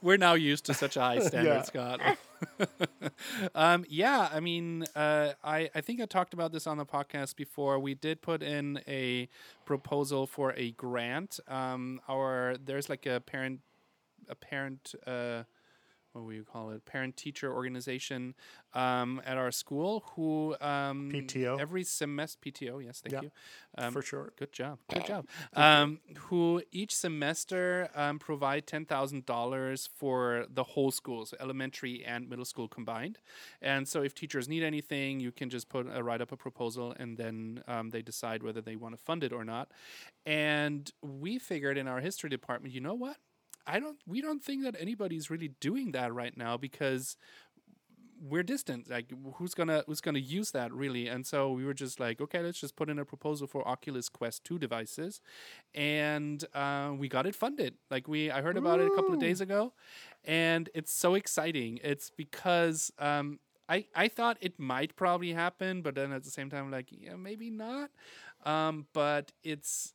[0.02, 1.62] We're now used to such a high standard, Yeah.
[1.62, 2.00] Scott.
[3.54, 7.36] um, yeah, I mean, uh, I, I think I talked about this on the podcast
[7.36, 7.78] before.
[7.78, 9.28] We did put in a
[9.64, 11.40] proposal for a grant.
[11.48, 13.60] Um, our there's like a parent
[14.28, 15.42] a parent uh,
[16.12, 18.34] what will you call it parent teacher organization
[18.72, 21.60] um, at our school who um, PTO.
[21.60, 23.30] every semester PTO yes thank Yeah, you
[23.76, 24.32] um, for sure.
[24.38, 24.78] Good job.
[24.88, 25.26] Good job.
[25.52, 32.02] Um, who each semester um, provide ten thousand dollars for the whole school, so elementary
[32.02, 33.18] and middle school combined.
[33.60, 36.94] And so, if teachers need anything, you can just put uh, write up a proposal,
[36.98, 39.70] and then um, they decide whether they want to fund it or not.
[40.24, 43.18] And we figured in our history department, you know what?
[43.66, 43.98] I don't.
[44.06, 47.16] We don't think that anybody's really doing that right now because
[48.20, 48.88] we're distant.
[48.90, 51.08] Like, who's gonna who's gonna use that really?
[51.08, 54.08] And so we were just like, okay, let's just put in a proposal for Oculus
[54.08, 55.20] Quest two devices,
[55.74, 57.74] and uh, we got it funded.
[57.90, 59.72] Like we, I heard about it a couple of days ago,
[60.24, 61.78] and it's so exciting.
[61.82, 66.50] It's because um, I I thought it might probably happen, but then at the same
[66.50, 67.90] time, like yeah, maybe not.
[68.44, 69.92] Um, but it's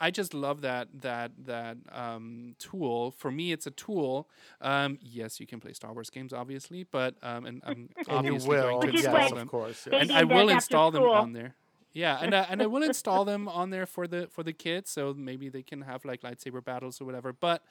[0.00, 3.10] I just love that that that um, tool.
[3.10, 4.28] For me, it's a tool.
[4.60, 8.34] Um, yes, you can play Star Wars games, obviously, but um, and I'm And you
[8.34, 9.88] obviously will, going to Which is yes, what- install of them, course.
[9.90, 10.00] Yes.
[10.02, 11.54] and I will that after install them on there.
[11.94, 14.90] Yeah, and uh, and I will install them on there for the for the kids,
[14.90, 17.32] so maybe they can have like lightsaber battles or whatever.
[17.32, 17.62] But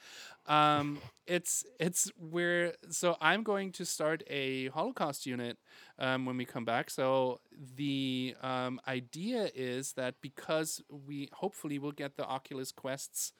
[0.46, 5.58] um, it's it's where so I'm going to start a Holocaust unit
[5.98, 6.90] um, when we come back.
[6.90, 7.40] So
[7.76, 13.32] the um, idea is that because we hopefully will get the Oculus Quests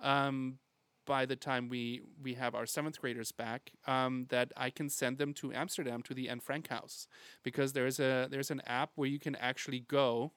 [0.00, 0.58] um,
[1.06, 5.18] by the time we we have our seventh graders back, um, that I can send
[5.18, 7.08] them to Amsterdam to the Anne Frank house
[7.42, 10.32] because there's a there's an app where you can actually go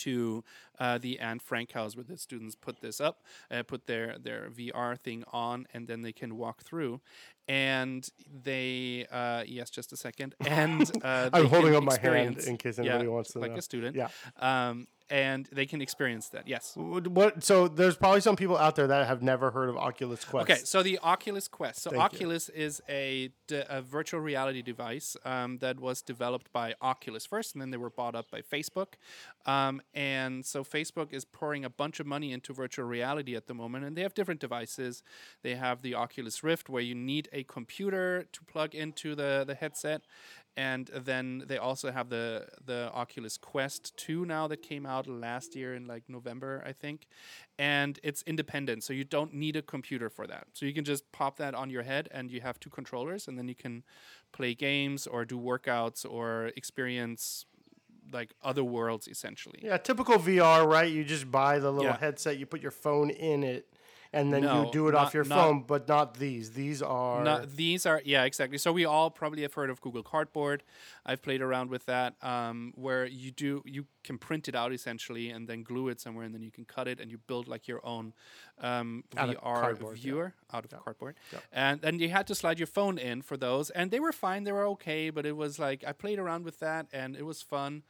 [0.00, 0.42] to
[0.78, 4.48] uh, the Anne Frank house where the students put this up, uh, put their their
[4.50, 7.00] VR thing on, and then they can walk through.
[7.48, 8.08] And
[8.44, 10.34] they, uh, yes, just a second.
[10.46, 13.58] And uh, I'm holding up my hand in case yeah, anybody wants to like know.
[13.58, 13.96] a student.
[13.96, 14.08] Yeah.
[14.38, 16.46] Um, and they can experience that.
[16.46, 16.72] Yes.
[16.76, 17.42] What?
[17.42, 20.48] So there's probably some people out there that have never heard of Oculus Quest.
[20.48, 21.82] Okay, so the Oculus Quest.
[21.82, 22.18] So Thank you.
[22.18, 23.30] Oculus is a
[23.82, 28.14] virtual reality device um, that was developed by Oculus first, and then they were bought
[28.14, 28.94] up by Facebook.
[29.46, 33.54] Um, and so Facebook is pouring a bunch of money into virtual reality at the
[33.54, 35.02] moment, and they have different devices.
[35.42, 39.54] They have the Oculus Rift, where you need a computer to plug into the the
[39.54, 40.02] headset.
[40.56, 45.54] And then they also have the the Oculus Quest 2 now that came out last
[45.54, 47.06] year in like November, I think.
[47.58, 50.48] And it's independent, so you don't need a computer for that.
[50.52, 53.38] So you can just pop that on your head and you have two controllers and
[53.38, 53.84] then you can
[54.32, 57.46] play games or do workouts or experience
[58.12, 59.60] like other worlds essentially.
[59.62, 60.90] Yeah, typical VR, right?
[60.90, 61.98] You just buy the little Yeah.
[61.98, 63.72] headset, you put your phone in it,
[64.12, 65.62] and then No, you do it off your not- phone.
[65.62, 66.52] But not these.
[66.52, 67.22] These are.
[67.22, 68.58] No, these are yeah, exactly.
[68.58, 70.62] So we all probably have heard of Google Cardboard.
[71.06, 75.30] I've played around with that, um, where you do you can print it out essentially
[75.30, 77.68] and then glue it somewhere, and then you can cut it and you build like
[77.68, 78.12] your own
[78.60, 80.02] um, VR cardboard, yeah.
[80.02, 81.16] viewer out of cardboard.
[81.52, 84.44] And then you had to slide your phone in for those, and they were fine.
[84.44, 87.42] They were okay, but it was like I played around with that and it was
[87.42, 87.82] fun.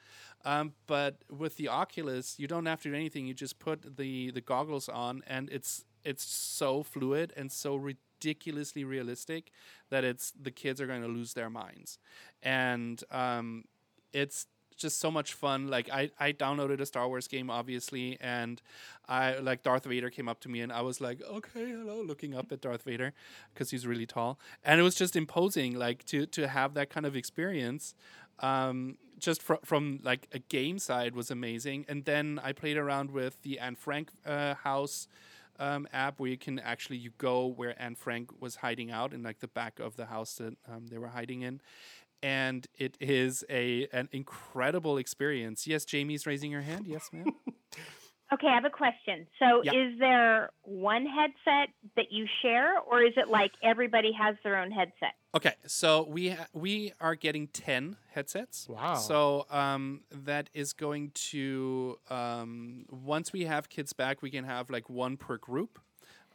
[0.44, 3.26] Um, but with the Oculus, you don't have to do anything.
[3.26, 8.84] You just put the the goggles on, and it's it's so fluid and so ridiculously
[8.84, 9.50] realistic
[9.90, 11.98] that it's the kids are going to lose their minds,
[12.42, 13.64] and um,
[14.12, 14.46] it's
[14.80, 15.68] just so much fun.
[15.68, 18.60] Like I, I downloaded a Star Wars game, obviously, and
[19.08, 22.34] I like Darth Vader came up to me, and I was like, okay, hello, looking
[22.34, 23.12] up at Darth Vader
[23.52, 27.06] because he's really tall, and it was just imposing, like to to have that kind
[27.06, 27.94] of experience.
[28.40, 33.10] Um, just fr- from like a game side was amazing, and then I played around
[33.10, 35.06] with the Anne Frank uh, house.
[35.60, 39.22] Um, app where you can actually you go where Anne Frank was hiding out in
[39.22, 41.60] like the back of the house that um, they were hiding in,
[42.22, 45.66] and it is a an incredible experience.
[45.66, 46.86] Yes, Jamie's raising her hand.
[46.86, 47.34] Yes, ma'am.
[48.32, 49.26] Okay, I have a question.
[49.40, 49.72] So, Yeah.
[49.74, 54.70] is there one headset that you share, or is it like everybody has their own
[54.70, 55.14] headset?
[55.34, 58.68] Okay, so we ha- we are getting ten headsets.
[58.68, 58.94] Wow.
[58.94, 64.70] So um, that is going to um, once we have kids back, we can have
[64.70, 65.80] like one per group,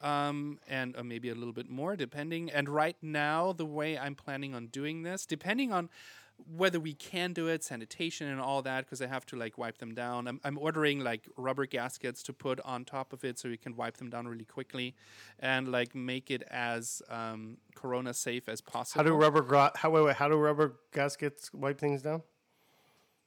[0.01, 2.49] um, and uh, maybe a little bit more depending.
[2.49, 5.89] And right now, the way I'm planning on doing this, depending on
[6.37, 9.77] whether we can do it, sanitation and all that, because I have to like wipe
[9.77, 10.27] them down.
[10.27, 13.75] I'm, I'm ordering like rubber gaskets to put on top of it so we can
[13.75, 14.95] wipe them down really quickly,
[15.39, 19.03] and like make it as um, corona safe as possible.
[19.03, 22.21] how do rubber gra- how wait, wait how do rubber gaskets wipe things down?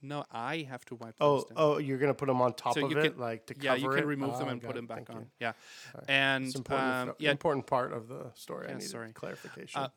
[0.00, 1.56] No, I have to wipe Oh down.
[1.56, 3.80] oh, you're gonna put them on top So of you it, like to yeah, cover
[3.80, 4.06] you can it?
[4.06, 4.74] remove them Ah, and put it.
[4.74, 5.16] them back Thank on.
[5.16, 5.26] you.
[5.40, 5.52] Yeah,
[6.06, 7.08] and It's important.
[7.08, 8.66] um, yeah, important part of the story.
[8.66, 9.12] I Yeah, needed sorry.
[9.12, 9.82] clarification.
[9.82, 9.88] Uh,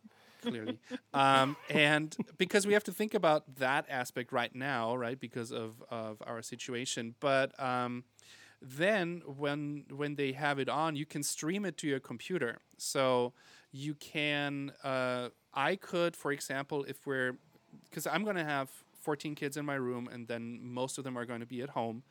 [0.41, 0.79] clearly,
[1.13, 5.81] um, and because we have to think about that aspect right now, right, because of
[5.89, 7.57] of our situation, but.
[7.59, 8.03] Um,
[8.61, 13.33] then when when they have it on you can stream it to your computer so
[13.71, 17.35] you can uh, i could for example if we're
[17.89, 18.69] because i'm going to have
[19.01, 21.69] 14 kids in my room and then most of them are going to be at
[21.71, 22.03] home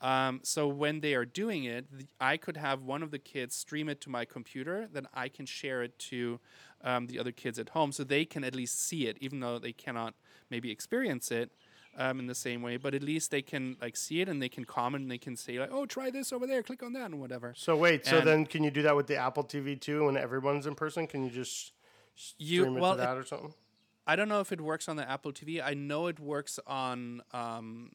[0.00, 3.54] um, so when they are doing it th- i could have one of the kids
[3.54, 6.38] stream it to my computer then i can share it to
[6.82, 9.58] um, the other kids at home so they can at least see it even though
[9.58, 10.14] they cannot
[10.50, 11.50] maybe experience it
[11.94, 14.48] um, in the same way, but at least they can like see it and they
[14.48, 17.10] can comment and they can say like, "Oh, try this over there, click on that
[17.10, 19.78] and whatever." so wait, so and- then can you do that with the Apple TV
[19.78, 20.06] too?
[20.06, 21.72] When everyone's in person, can you just
[22.38, 23.52] You stream it well, to it- that or something?
[24.06, 25.62] I don't know if it works on the Apple TV.
[25.62, 27.90] I know it works on um,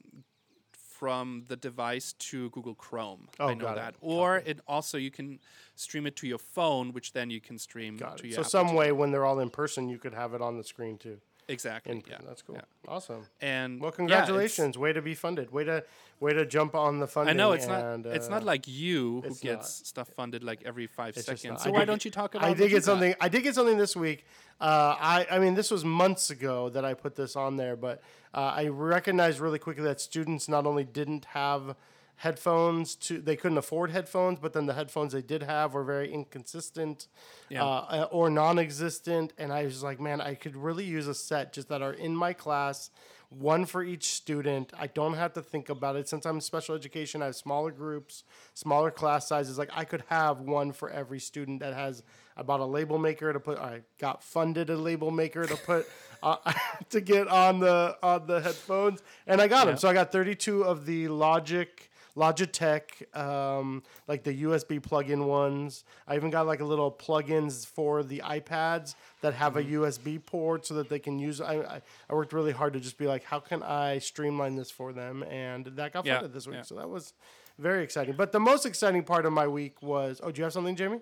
[0.72, 3.28] from the device to Google Chrome.
[3.40, 3.82] Oh, I know got it.
[3.82, 3.96] that.
[4.02, 5.40] Or it also you can
[5.76, 8.30] stream it to your phone, which then you can stream Got to it.
[8.30, 8.76] your So Apple some TV.
[8.78, 11.20] way when they're all in person, you could have it on the screen too.
[11.48, 11.92] Exactly.
[11.94, 12.18] In, yeah.
[12.26, 12.56] That's cool.
[12.56, 12.62] yeah.
[12.88, 13.26] Awesome.
[13.42, 14.78] And Well, yeah, congratulations.
[14.78, 15.52] way to be funded.
[15.52, 15.84] Way to
[16.20, 17.36] way to jump on the funding.
[17.36, 18.14] I know it's and, not.
[18.14, 19.88] it's uh, not like you who gets not.
[19.88, 21.64] stuff funded like every five It's seconds.
[21.64, 22.48] So I why did don't you talk about?
[22.50, 22.84] I did get got?
[22.84, 23.16] something.
[23.22, 24.26] I did get something this week.
[24.60, 28.02] Uh, I I mean, this was months ago that I put this on there, but
[28.34, 31.76] uh, I recognized really quickly that students not only didn't have
[32.18, 36.12] headphones to they couldn't afford headphones but then the headphones they did have were very
[36.12, 37.08] inconsistent
[37.50, 37.64] Yeah.
[37.64, 39.34] uh, or non-existent.
[39.38, 42.16] And i was like man i could really use a set just that are in
[42.16, 42.90] my class
[43.30, 44.72] one for each student.
[44.80, 46.08] I don't have to think about it.
[46.10, 49.58] Since i'm special education i have smaller groups smaller class sizes.
[49.58, 52.04] Like i could have one for every student that has
[52.36, 55.86] i bought a label maker to put i got funded a label maker to put
[56.24, 56.38] uh,
[56.90, 59.04] to get on the on the headphones.
[59.28, 64.44] And i got them so i got 32 of the logic Logitech, um, like the
[64.44, 65.84] USB plug-in ones.
[66.08, 69.76] I even got like a little plugins for the iPads that have Mm-hmm.
[69.76, 71.40] a USB port so that they can use.
[71.40, 74.72] I, I I worked really hard to just be like, how can I streamline this
[74.72, 75.24] for them?
[75.24, 76.62] And that got Yeah, funded this week, yeah.
[76.64, 77.14] so that was
[77.60, 78.16] very exciting.
[78.16, 80.20] But the most exciting part of my week was.
[80.24, 81.02] Oh, do you have something, Jamie?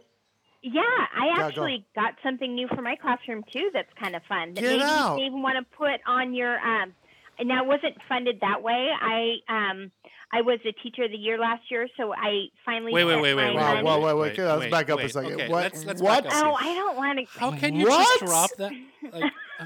[0.61, 1.43] Yeah, I go.
[1.47, 3.69] actually got something new for my classroom too.
[3.73, 4.53] That's kind of fun.
[4.55, 5.17] That Get maybe out.
[5.17, 6.57] you even want to put on your.
[6.59, 6.93] Um,
[7.37, 8.89] and now it wasn't funded that way.
[8.99, 9.91] I um
[10.33, 12.91] I was a teacher of the year last year, so I finally.
[12.93, 15.07] Wait, wait, wait, wait, my wait, Wow, wait, wait, wait, wait, let's back up a
[15.09, 15.33] second.
[15.33, 15.63] okay, what?
[15.63, 16.25] let's- let's what?
[16.29, 17.39] Oh, I don't want to.
[17.39, 18.19] How can you What?
[18.19, 18.71] just drop that?
[19.13, 19.65] Like, uh,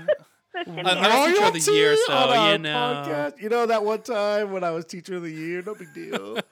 [0.65, 0.97] Listen, I'm man.
[0.97, 2.69] a teacher of the Royalty year, so, you know.
[3.05, 3.41] podcast.
[3.41, 5.61] You know that one time when I was teacher of the year?
[5.65, 6.37] No big deal.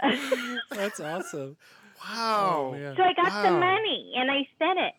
[0.70, 1.56] that's awesome.
[2.04, 2.74] Wow.
[2.76, 2.94] Oh.
[2.96, 3.42] So I got Wow.
[3.44, 4.92] some money and I spent it,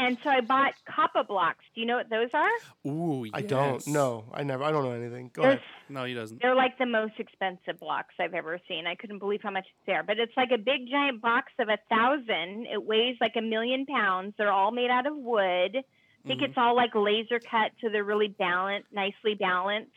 [0.00, 1.64] and so I bought Kapla blocks.
[1.74, 2.90] Do you know what those are?
[2.90, 3.86] Ooh, I don't.
[3.86, 4.64] No, I never.
[4.64, 5.30] I don't know anything.
[5.34, 5.62] Go Those ahead.
[5.90, 6.40] No, he doesn't.
[6.40, 8.86] They're like the most expensive blocks I've ever seen.
[8.86, 10.02] I couldn't believe how much it's there.
[10.02, 12.66] But it's like a big giant box of a thousand.
[12.66, 14.34] It weighs like a million pounds.
[14.38, 15.76] They're all made out of wood.
[16.24, 19.90] I think it's all like laser cut, so they're really balanced, nicely balanced.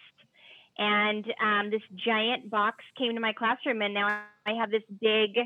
[0.77, 5.37] And um, this giant box came to my classroom, and now I have this big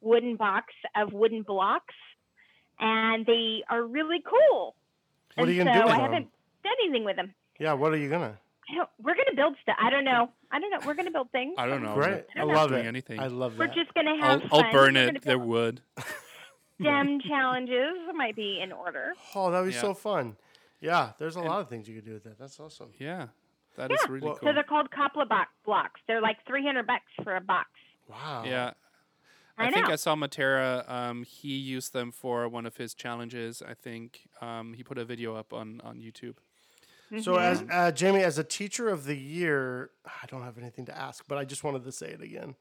[0.00, 1.94] wooden box of wooden blocks,
[2.80, 4.74] and they are really cool.
[5.34, 6.04] What are and you gonna so do with I them?
[6.12, 6.28] haven't
[6.64, 7.34] done anything with them.
[7.58, 7.72] Yeah.
[7.74, 8.38] What are you gonna?
[8.70, 9.76] I don't, we're gonna build stuff.
[9.80, 10.30] I don't know.
[10.50, 10.78] I don't know.
[10.86, 11.54] We're gonna build things.
[11.58, 11.94] I don't know.
[11.94, 12.24] Great.
[12.36, 12.88] I I'm not love doing it.
[12.88, 13.20] Anything.
[13.20, 13.58] I love that.
[13.68, 15.06] We're just gonna I'll, have I'll burn it.
[15.06, 15.80] gonna There would.
[16.80, 19.14] STEM challenges might be in order.
[19.34, 19.80] Oh, that'd be Yeah.
[19.80, 20.36] so fun.
[20.80, 21.12] Yeah.
[21.18, 22.38] There's a lot of things you could do with that.
[22.38, 22.90] That's awesome.
[22.98, 23.28] Yeah,
[23.76, 24.12] that is Yeah.
[24.12, 24.48] really Well- cool.
[24.48, 26.00] So they're called Kapla box blocks.
[26.06, 27.70] They're like 300 bucks for a box.
[28.08, 28.42] Wow.
[28.44, 28.72] Yeah.
[29.58, 29.88] I I, think.
[29.88, 30.88] I saw Matera.
[30.90, 33.62] Um, he used them for one of his challenges.
[33.66, 36.36] I think um, he put a video up on on YouTube.
[37.22, 40.98] So as uh, Jamie, as a teacher of the year, I don't have anything to
[40.98, 42.56] ask, but I just wanted to say it again.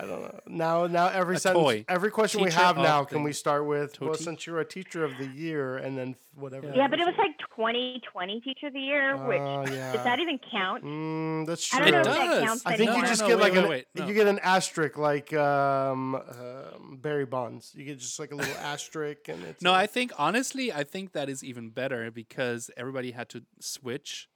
[0.00, 0.40] I don't know.
[0.46, 1.84] Now, now every A sentence, toy.
[1.88, 4.00] every question we have now, can we start with?
[4.00, 6.72] Well, since you're a teacher of the year, and then whatever.
[6.74, 9.92] Yeah, but it was like 2020 Teacher of the Year, which Oh, yeah.
[9.92, 10.82] does that even count?
[10.84, 11.90] Mm, that's I true.
[11.90, 13.62] don't It know if that counts I think you just No, get wait, like wait,
[13.64, 14.06] an wait, no.
[14.06, 17.72] you get an asterisk like um, um, Barry Bonds.
[17.76, 21.12] You get just like a little asterisk, and it's No, I think honestly, I think
[21.12, 24.28] that is even better because everybody had to switch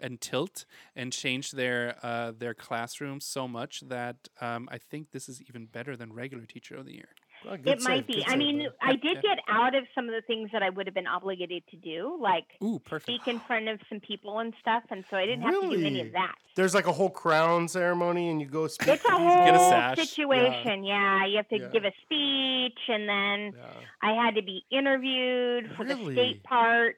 [0.00, 0.64] and tilt
[0.96, 5.66] and change their uh, their classroom so much that um, I think this is even
[5.66, 7.08] better than regular Teacher of the Year.
[7.44, 8.24] good It save, might be.
[8.24, 8.70] I save, mean, buddy.
[8.80, 9.34] I did yeah.
[9.34, 12.18] get out of some of the things that I would have been obligated to do,
[12.20, 15.60] like Ooh, speak in front of some people and stuff, and so I didn't have
[15.60, 16.34] to do any of that.
[16.56, 18.88] There's like a whole crown ceremony, and you go speak.
[18.88, 19.98] It's a whole Get a sash.
[19.98, 20.84] situation.
[20.84, 21.26] Yeah.
[21.26, 21.68] you have to Yeah.
[21.68, 23.72] give a speech, and then Yeah.
[24.02, 26.96] I had to be interviewed for the state part.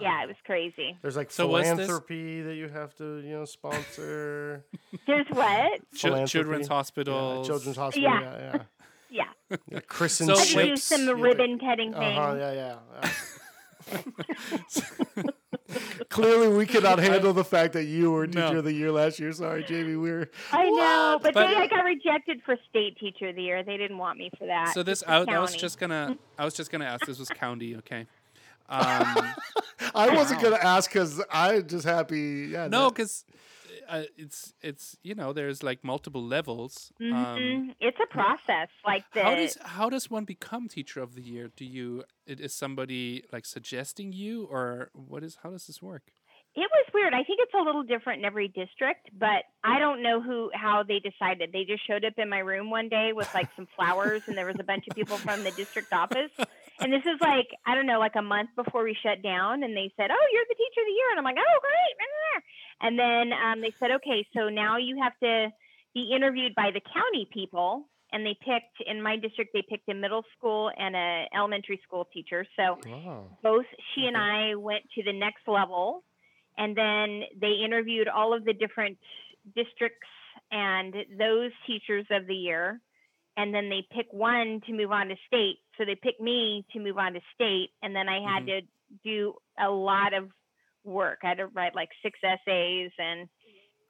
[0.00, 0.96] Yeah, it was crazy.
[1.02, 4.64] There's like So was this- philanthropy that you have to, you know, sponsor.
[5.06, 5.80] There's what?
[5.94, 6.26] Chil- philanthropy.
[6.30, 7.46] children's Yeah, hospitals.
[7.46, 8.10] children's hospital.
[8.10, 8.20] Yeah.
[8.20, 8.38] Yeah,
[9.10, 9.24] yeah.
[9.50, 9.56] Yeah.
[9.68, 9.80] yeah.
[9.86, 10.82] Chris So I had do Chips.
[10.84, 12.16] some Yeah, ribbon cutting thing.
[12.18, 12.76] Uh-huh, yeah, yeah.
[13.02, 13.10] yeah.
[16.08, 18.58] Clearly, we cannot handle the fact that you were teacher No.
[18.58, 19.32] of the year last year.
[19.32, 19.94] Sorry, Jamie.
[19.96, 23.62] We're I know, but, But- then I got rejected for state teacher of the year.
[23.62, 24.74] They didn't want me for that.
[24.74, 25.60] So this, I, was I was county.
[25.60, 27.06] just gonna, I was just gonna ask.
[27.06, 28.06] This was county, okay?
[28.70, 29.34] Um,
[29.94, 32.48] I wasn't gonna ask because I'm just happy.
[32.52, 33.24] Yeah, no, because
[33.88, 36.92] uh, it's it's you know there's like multiple levels.
[37.00, 37.74] Um, Mhm.
[37.80, 38.68] It's a process.
[38.86, 41.50] Like the how does how does one become teacher of the year?
[41.56, 46.12] Do you it is somebody like suggesting you or what is how does this work?
[46.56, 47.14] It was weird.
[47.14, 50.82] I think it's a little different in every district, but I don't know who how
[50.82, 51.52] they decided.
[51.52, 54.46] They just showed up in my room one day with like some flowers, and there
[54.46, 56.34] was a bunch of people from the district office.
[56.82, 59.76] And this is like I don't know, like a month before we shut down, and
[59.76, 62.42] they said, "Oh, you're the teacher of the year," and I'm like, "Oh, great!"
[62.82, 65.50] And then um, they said, "Okay, so now you have to
[65.94, 69.94] be interviewed by the county people." and they picked in my district they picked a
[69.94, 72.44] middle school and a elementary school teacher.
[72.56, 73.38] So Wow.
[73.42, 76.02] both she and I went to the next level,
[76.60, 78.98] and then they interviewed all of the different
[79.56, 80.06] districts
[80.52, 82.80] and those teachers of the year,
[83.36, 85.56] and then they pick one to move on to state.
[85.78, 88.66] So they picked me to move on to state, and then I had mm-hmm.
[88.66, 90.28] to do a lot of
[90.84, 91.20] work.
[91.24, 93.28] I had to write like six essays, and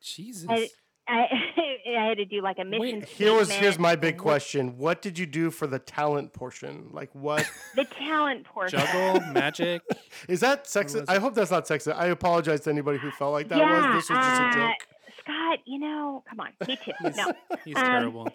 [0.00, 0.46] Jesus.
[0.48, 0.68] I,
[1.10, 1.28] I,
[1.98, 3.02] I had to do like a mission.
[3.02, 4.78] Here was here's my big question.
[4.78, 6.90] What did you do for the talent portion?
[6.92, 8.78] Like what the talent portion.
[8.78, 9.82] Juggle, magic.
[10.28, 11.06] is that sexist?
[11.08, 11.96] I hope that's not sexist.
[11.96, 14.08] I apologize to anybody who felt like that yeah, was.
[14.08, 14.86] This was just a uh, joke.
[15.18, 16.92] Scott, you know, come on, me too.
[17.16, 17.32] No,
[17.64, 18.28] He's Um, terrible.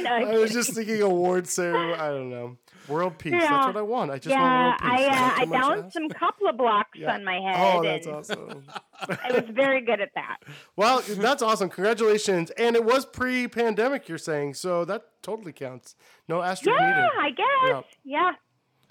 [0.00, 1.94] no, I was just thinking award ceremony.
[1.94, 2.56] I don't know.
[2.88, 3.32] World peace.
[3.32, 4.10] That's what I want.
[4.10, 5.00] I just yeah, want world peace.
[5.00, 7.14] I Is uh, I much to balanced some couple of blocks Yeah.
[7.14, 7.56] on my head.
[7.58, 8.64] Oh, that's awesome.
[9.08, 10.38] I was very good at that.
[10.76, 11.70] Well, that's awesome.
[11.70, 12.50] Congratulations.
[12.52, 15.96] And it was pre-pandemic, you're saying, so that totally counts.
[16.28, 17.10] No asterisk Yeah, needed.
[17.18, 17.84] I guess.
[18.04, 18.32] Yeah.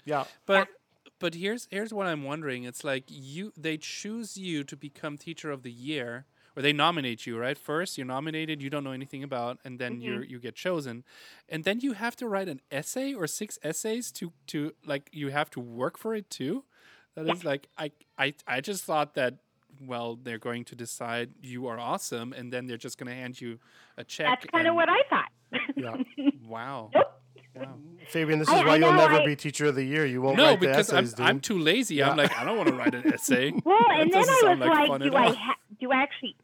[0.04, 0.24] Yeah.
[0.46, 0.68] But
[1.20, 2.64] but here's here's what I'm wondering.
[2.64, 6.26] It's like you they choose you to become teacher of the year,
[6.56, 7.58] or they nominate you, right?
[7.58, 10.30] First, you're nominated, you don't know anything about, and then you mm-hmm.
[10.30, 11.04] you get chosen,
[11.48, 15.28] and then you have to write an essay or six essays to to like you
[15.28, 16.64] have to work for it too.
[17.14, 19.34] That is like I I I just thought that.
[19.80, 23.40] Well, they're going to decide you are awesome, and then they're just going to hand
[23.40, 23.58] you
[23.98, 24.28] a check.
[24.28, 25.30] That's kind of what I thought.
[25.76, 25.96] Yeah.
[26.46, 26.90] Wow.
[26.94, 27.74] wow.
[28.08, 30.06] Fabian, this is I- why I you'll never I- be teacher of the year.
[30.06, 31.26] You won't No, write the because I'm.
[31.26, 32.02] I'm too lazy.
[32.04, 33.50] I'm like, I don't want to write an essay.
[33.64, 36.36] well, That and then I was like like, do I ha- do I actually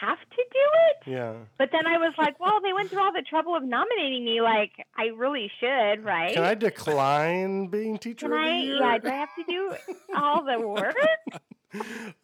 [0.00, 0.58] have to do
[0.90, 1.10] it?
[1.10, 1.32] yeah.
[1.58, 4.40] But then I was like, well, they went through all the trouble of nominating me.
[4.40, 6.34] Like, I really should, right?
[6.34, 8.56] Can I decline being teacher Can of the I?
[8.58, 8.76] year?
[8.80, 8.98] Yeah.
[8.98, 9.74] Do I have to do
[10.16, 10.96] all the work?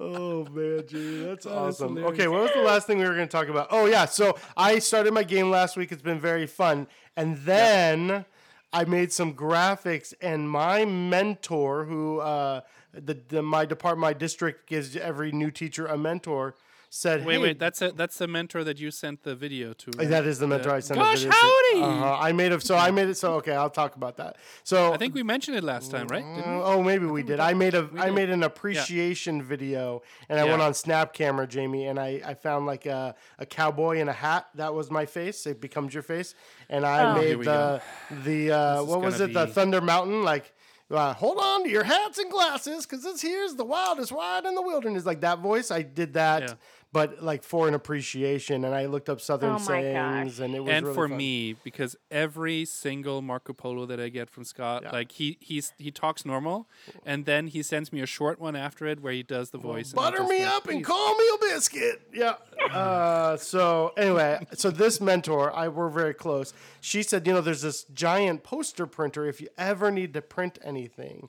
[0.00, 1.96] Oh man, Jimmy, that's That is awesome.
[1.96, 2.12] hilarious.
[2.20, 3.66] Okay, what was the last thing we were going to talk about?
[3.70, 5.92] Oh yeah, so I started my game last week.
[5.92, 8.24] It's been very fun, and then
[8.72, 12.62] I made some graphics, and my mentor, who uh,
[12.94, 16.54] the, the my department, my district gives every new teacher a mentor,
[16.95, 17.59] said, Wait, hey, wait.
[17.59, 19.90] That's a that's the mentor that you sent the video to.
[19.97, 20.11] right?
[20.11, 21.01] That is the mentor I sent.
[21.01, 21.82] Gosh, howdy!
[21.82, 22.18] Uh-huh.
[22.20, 22.62] I made it.
[22.62, 23.16] So I made it.
[23.16, 24.36] So okay, I'll talk about that.
[24.62, 26.22] So I think we mentioned it last time, right?
[26.22, 27.40] Uh, oh, maybe we did.
[27.40, 30.51] I made a I made an appreciation video, and I Yeah.
[30.51, 34.12] went on Snap Camera, Jamie, and I, I found like a, a cowboy in a
[34.12, 34.49] hat.
[34.57, 35.47] That was my face.
[35.47, 36.34] It becomes your face,
[36.68, 37.14] and I Oh.
[37.14, 37.80] Made the
[38.24, 39.32] the uh, what was it?
[39.32, 40.53] The Thunder Mountain, like.
[40.90, 44.55] Uh, hold on to your hats and glasses, because this here's the wildest ride in
[44.55, 45.07] the wilderness.
[45.07, 46.55] Like that voice, I did that, Yeah.
[46.93, 50.45] But like for an appreciation, and I looked up Southern Oh sayings, gosh.
[50.45, 51.16] and it was and really for fun.
[51.16, 54.90] me, because every single Marco Polo that I get from Scott, Yeah.
[54.93, 56.68] like he he's he talks normal,
[57.07, 59.90] and then he sends me a short one after it where he does the voice.
[59.93, 62.03] and I'm butter just me like, up and call me a biscuit.
[62.12, 62.34] Yeah.
[62.72, 66.55] Uh, so anyway, so this mentor, I we're very close.
[66.80, 70.59] She said, you know, there's this giant poster printer if you ever need to print
[70.64, 71.28] anything.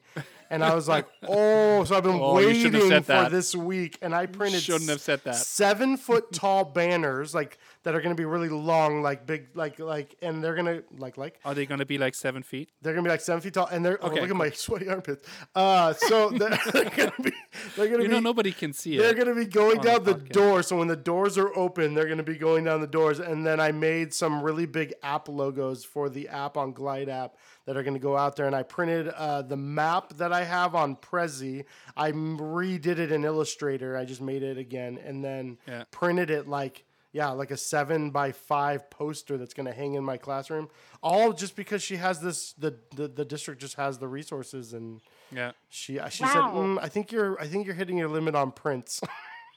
[0.54, 3.32] And I was like, oh, so I've been Oh, you shouldn't have waiting for that.
[3.32, 5.36] this week, and I printed shouldn't have said that.
[5.36, 9.77] seven foot tall banners, like that are going to be really long, like big, like
[9.79, 12.69] like, and they're gonna like like Are they going to be like seven feet?
[12.81, 14.88] they're gonna be like seven feet tall, and they're oh, Okay, look at my sweaty
[14.89, 15.27] armpits.
[15.53, 17.31] Uh, so they're, they're gonna be
[17.75, 18.99] they're gonna You be know, nobody can see it.
[18.99, 20.63] they're going to be going down the the door.
[20.63, 23.19] So when the doors are open, they're going to be going down the doors.
[23.19, 27.36] And then I made some really big app logos for the app on Glide app
[27.65, 28.45] that are going to go out there.
[28.47, 31.65] And I printed uh, the map that I have on Prezi.
[31.95, 33.97] I redid it in Illustrator.
[33.97, 35.84] I just made it again and then Yeah.
[35.91, 36.86] printed it like.
[37.14, 40.68] Yeah, like a seven by five poster that's going to hang in my classroom.
[41.01, 44.99] All just because she has this, the, the the district just has the resources, and
[45.32, 45.51] Yeah.
[45.70, 46.30] she she Wow.
[46.34, 48.99] said, mm, "I think you're I think you're hitting your limit on prints."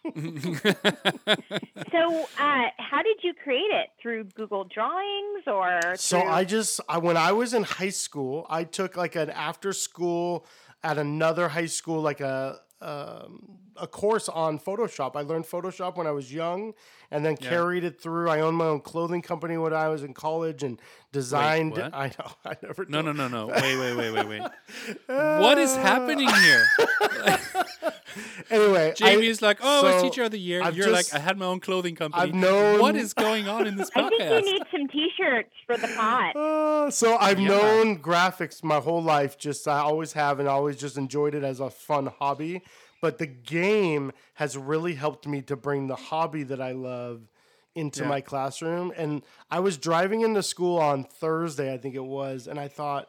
[1.92, 3.88] So, uh, how did you create it?
[4.02, 5.94] Through Google Drawings or?
[5.96, 9.72] So I just I, when I was in high school, I took like an after
[9.72, 10.46] school
[10.82, 15.16] at another high school, like a um, a course on Photoshop.
[15.16, 16.74] I learned Photoshop when I was young,
[17.10, 18.28] and then carried it through.
[18.30, 20.80] I owned my own clothing company when I was in college and
[21.12, 21.72] designed.
[21.72, 21.94] what?
[21.94, 22.84] I know I never.
[22.88, 23.46] No, told- no, no, no.
[23.60, 24.42] Wait, wait, wait, wait, wait.
[25.40, 26.66] what is happening here?
[28.50, 30.62] Anyway, I- Jamie's like, oh, I was teacher of the year.
[30.62, 32.22] I've You're just- like, I had my own clothing company.
[32.22, 34.04] I've known- What is going on in this podcast?
[34.04, 34.42] I think podcast?
[34.46, 36.36] you need some T-shirts for the pot.
[36.36, 37.48] Uh, so I've Yeah.
[37.48, 39.36] known graphics my whole life.
[39.36, 42.62] Just I always have, and always just enjoyed it as a fun hobby.
[43.00, 47.28] But the game has really helped me to bring the hobby that I love
[47.74, 48.08] into Yeah.
[48.08, 48.92] my classroom.
[48.96, 53.08] And I was driving into school on Thursday, I think it was, and I thought,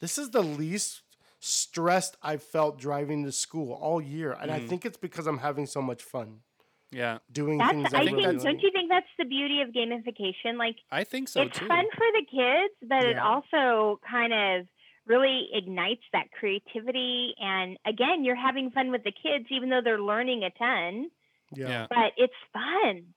[0.00, 1.02] this is the least
[1.40, 4.68] stressed I've felt driving to school all year, and I Mm.
[4.68, 6.40] think it's because I'm having so much fun.
[6.90, 7.94] Yeah, doing That's things.
[7.94, 8.16] I I think.
[8.16, 10.56] really Don't you think that's the beauty of gamification?
[10.58, 11.66] Like I think so it's too.
[11.66, 14.66] fun for the kids, but it also kind of
[15.06, 17.34] really ignites that creativity.
[17.38, 21.10] And again, you're having fun with the kids, even though they're learning a ton.
[21.54, 21.68] Yeah.
[21.68, 21.86] Yeah.
[21.88, 23.14] But it's fun.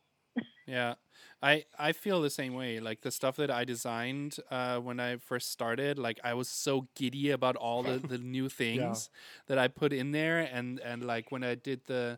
[0.67, 0.95] Yeah.
[1.41, 2.79] I I feel the same way.
[2.79, 6.87] Like the stuff that I designed uh, when I first started, like I was so
[6.95, 9.09] giddy about all the, the new things
[9.47, 12.17] that I put in there, and and like when I did the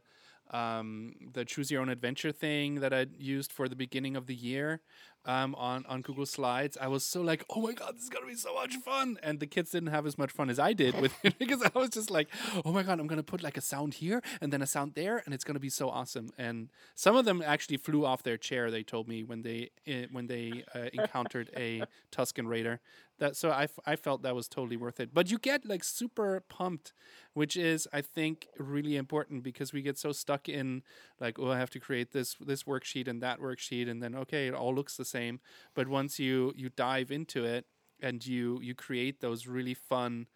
[0.52, 4.36] um, the choose your own adventure thing that I used for the beginning of the
[4.36, 4.82] year
[5.26, 8.26] um, on on Google Slides, I was so like, oh my god, this is gonna
[8.26, 11.00] be so much fun, and the kids didn't have as much fun as I did
[11.00, 12.30] with it because I was just like,
[12.66, 15.22] oh my god, I'm gonna put like a sound here and then a sound there,
[15.26, 16.30] and it's gonna be so awesome.
[16.38, 18.72] And some of them actually flew off their chair.
[18.72, 22.80] They told me when they uh, when they uh, encountered a Tusken Raider.
[23.20, 25.14] That so I, f- I felt that was totally worth it.
[25.14, 26.94] But you get like super pumped,
[27.34, 30.84] which is I think really important because we get so stuck in
[31.20, 34.48] like oh I have to create this this worksheet and that worksheet and then okay
[34.48, 35.40] it all looks the same.
[35.74, 37.66] But once you you dive into it
[38.08, 40.28] and you you create those really fun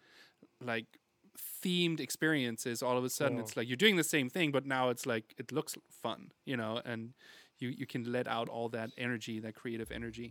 [0.60, 0.86] like
[1.62, 3.40] themed experiences all of a sudden Oh.
[3.42, 6.56] it's like you're doing the same thing but now it's like it looks fun you
[6.56, 7.00] know and
[7.58, 10.28] you you can let out all that energy that creative energy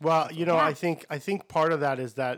[0.00, 0.72] Well, you know, Yeah.
[0.72, 2.36] I think I think part of that is that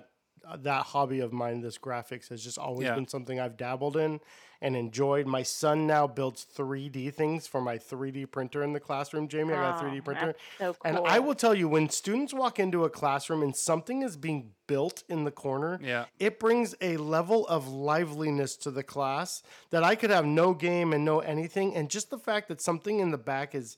[0.59, 2.95] that hobby of mine, this graphics, has just always Yeah.
[2.95, 4.21] been something I've dabbled in
[4.61, 5.27] and enjoyed.
[5.27, 9.29] My son now builds 3D things for my 3D printer in the classroom.
[9.29, 10.99] Jamie, I got a Oh, 3D printer, that's so and.
[11.05, 15.03] I will tell you when students walk into a classroom and something is being built
[15.09, 16.07] in the corner, Yeah.
[16.19, 20.93] it brings a level of liveliness to the class that I could have no game
[20.93, 23.77] and no anything, and just the fact that something in the back is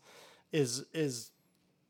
[0.52, 1.32] is is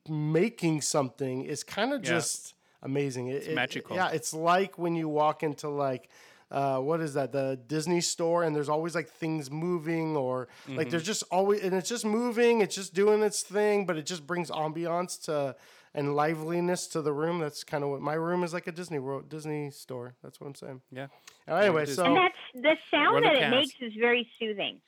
[0.08, 2.10] making something is kind of Yeah.
[2.10, 3.28] just amazing.
[3.28, 3.96] It- it- magical.
[3.96, 6.08] yeah, it's like when you walk into like
[6.48, 7.32] uh, what is that?
[7.32, 10.76] The Disney store, and there's always like things moving, or Mm-hmm.
[10.76, 12.60] like there's just always, and it's just moving.
[12.60, 15.56] It's just doing its thing, but it just brings ambiance to
[15.92, 17.40] and liveliness to the room.
[17.40, 20.14] That's kind of what my room is like a Disney world, Disney store.
[20.22, 20.82] That's what I'm saying.
[20.92, 21.08] yeah
[21.48, 24.80] Anyway, so and that's the sound that it makes is very soothing.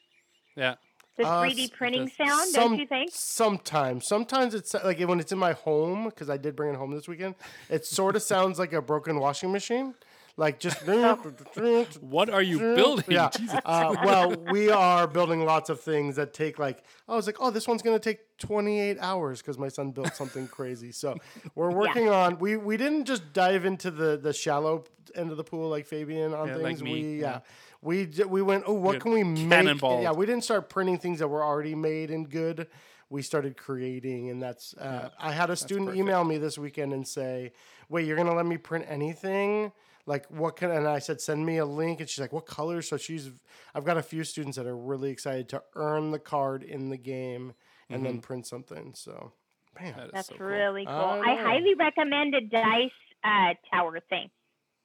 [0.56, 0.74] yeah
[1.18, 3.10] The Uh, 3D s- printing the- sound, Some- don't you think?
[3.12, 6.92] Sometimes, sometimes it's like when it's in my home because I did bring it home
[6.92, 7.34] this weekend.
[7.68, 9.94] It sort of sounds like a broken washing machine,
[10.36, 10.78] like just.
[12.00, 13.30] what are you building Yeah.
[13.36, 13.58] Jesus.
[13.64, 17.50] Uh, well, we are building lots of things that take like I was like, oh,
[17.50, 20.92] this one's gonna take 28 hours because my son built something crazy.
[20.92, 21.16] So
[21.54, 22.38] we're working on.
[22.38, 26.34] We we didn't just dive into the the shallow end of the pool like Fabian
[26.34, 26.64] on Yeah, things.
[26.64, 27.30] like me, we yeah.
[27.30, 27.40] yeah.
[27.80, 29.80] We, we went, oh, what got can we make?
[29.80, 32.66] Yeah, we didn't start printing things that were already made and good.
[33.10, 34.74] We started creating, and that's.
[34.74, 37.52] Uh, I had a student email me this weekend and say,
[37.88, 39.72] "Wait, you're gonna let me print anything?
[40.04, 42.82] Like, what can?" And I said, "Send me a link." And she's like, "What color?"
[42.82, 43.30] So she's.
[43.74, 46.98] I've got a few students that are really excited to earn the card in the
[46.98, 47.54] game
[47.88, 48.92] and then print something.
[48.94, 49.32] So,
[49.80, 50.94] man, That is That's so really cool.
[50.94, 52.90] I I, highly recommend a dice
[53.24, 54.28] uh, tower thing.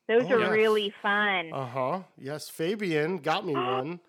[0.08, 0.52] Those Oh, are yes.
[0.52, 1.52] really fun.
[1.54, 2.00] uh huh.
[2.18, 4.00] Yes, Fabian got me one.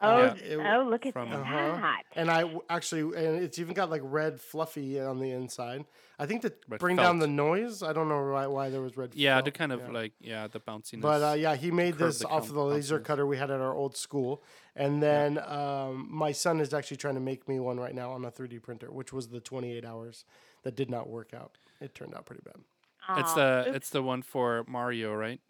[0.00, 0.34] oh, yeah.
[0.34, 1.40] It- oh, look at From- that.
[1.40, 1.92] Uh-huh.
[2.16, 5.84] And I w- actually, and it's even got like red fluffy on the inside.
[6.18, 7.82] I think to Red bring down the noise.
[7.82, 9.14] I don't know why, why there was red.
[9.14, 9.90] yeah felt, to kind of yeah.
[9.90, 12.98] like yeah the bounciness But uh, yeah, he made this the off of the laser
[13.00, 13.04] bounciness.
[13.04, 14.42] cutter we had at our old school,
[14.76, 18.24] and then um, my son is actually trying to make me one right now on
[18.24, 20.24] a 3D printer, which was the 28 hours
[20.62, 21.58] that did not work out.
[21.80, 22.62] It turned out pretty bad.
[23.10, 23.76] It's the oops.
[23.76, 25.40] it's the one for mario right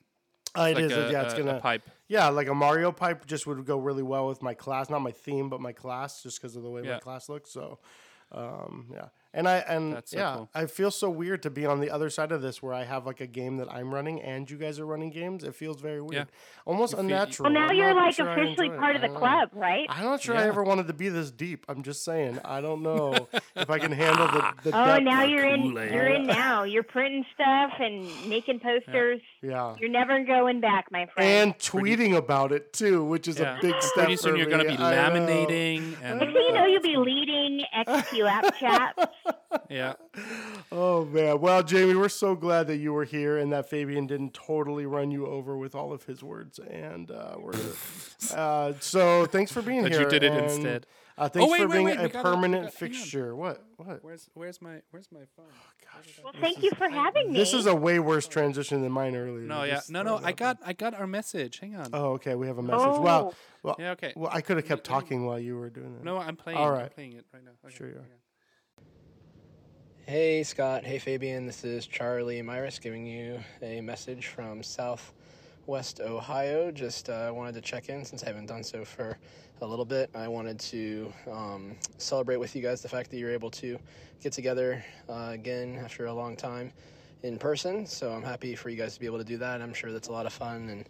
[0.57, 1.23] Uh, it like is, a, yeah.
[1.23, 4.27] It's a- gonna a pipe Yeah, like a Mario pipe just would go really well
[4.29, 4.91] with my class.
[4.91, 7.51] Not my theme, but my class, just because of the way my class looks.
[7.51, 7.79] So,
[8.33, 9.09] um, yeah.
[9.35, 10.51] And I and so yeah, cool.
[10.55, 13.07] I feel so weird to be on the other side of this, where I have
[13.07, 15.43] like a game that I'm running and you guys are running games.
[15.43, 16.29] It feels very weird,
[16.67, 17.45] almost You feel- unnatural.
[17.51, 18.79] well, now I'm you're like sure officially enjoy it.
[18.79, 19.87] part of the club, right?
[19.89, 21.65] I'm not sure I ever wanted to be this deep.
[21.69, 22.41] I'm just saying.
[22.45, 23.27] I don't know
[23.57, 24.53] if I can handle the.
[24.65, 25.05] the Oh, depth.
[25.05, 25.65] now you're in.
[25.73, 26.65] You're in now.
[26.65, 29.21] You're printing stuff and making posters.
[29.23, 29.32] Yeah.
[29.43, 31.29] You're never going back, my friend.
[31.51, 33.95] And tweeting about it too, which is yeah a big And step.
[34.05, 35.27] pretty soon for you're gonna be I know.
[35.27, 39.13] laminating and Next thing you know, you'll be leading XPLAP Chat.
[39.69, 39.95] yeah
[40.71, 41.41] Oh man.
[41.41, 45.11] Well, Jamie, we're so glad that you were here and that Fabian didn't totally run
[45.11, 46.59] you over with all of his words.
[46.61, 47.53] And uh, we're
[48.35, 50.03] uh, so thanks for being That here.
[50.03, 50.87] you did it and, instead.
[51.19, 53.37] Uh, thanks wait, for wait, being wait, a we gotta- permanent gotta- fixture.
[53.37, 53.63] What?
[53.77, 54.03] What?
[54.03, 56.21] where's where's my where's my phone Oh, gosh.
[56.25, 57.39] Well, thank you for having me.
[57.39, 59.45] This is a way worse transition than mine earlier.
[59.47, 61.91] no yeah no no I got I got our message hang on.
[61.93, 62.35] Oh, okay.
[62.35, 62.87] We have a message.
[63.01, 63.35] Well, Oh.
[63.63, 66.05] well, yeah okay well, I could have kept talking while you were doing that.
[66.05, 66.85] no I'm playing All right.
[66.85, 68.07] I'm playing it right now okay, Sure you are.
[70.07, 76.71] Hey Scott, hey Fabian, this is Charlie Myris giving you a message from Southwest Ohio.
[76.73, 79.17] Just uh, wanted to check in since I haven't done so for
[79.63, 80.11] a little bit.
[80.13, 83.79] I wanted to um, celebrate with you guys the fact that you're able to
[84.21, 86.73] get together uh, again after a long time
[87.23, 87.87] in person.
[87.87, 89.63] So I'm happy for you guys to be able to do that.
[89.63, 90.85] I'm sure that's a lot of fun and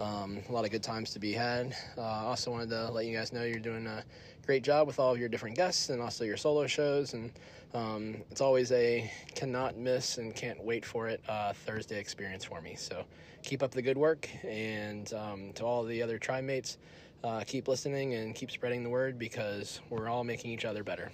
[0.00, 1.74] um, a lot of good times to be had.
[1.96, 4.04] Uh, also wanted to let you guys know you're doing a
[4.44, 7.14] great job with all of your different guests and also your solo shows.
[7.14, 7.32] And
[7.72, 12.60] um, it's always a cannot miss and can't wait for it uh, Thursday experience for
[12.60, 12.74] me.
[12.76, 13.04] So
[13.42, 14.28] keep up the good work.
[14.44, 16.76] And um, to all the other tribe mates,
[17.24, 21.10] uh, keep listening and keep spreading the word because we're all making each other better.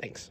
[0.00, 0.30] Thanks.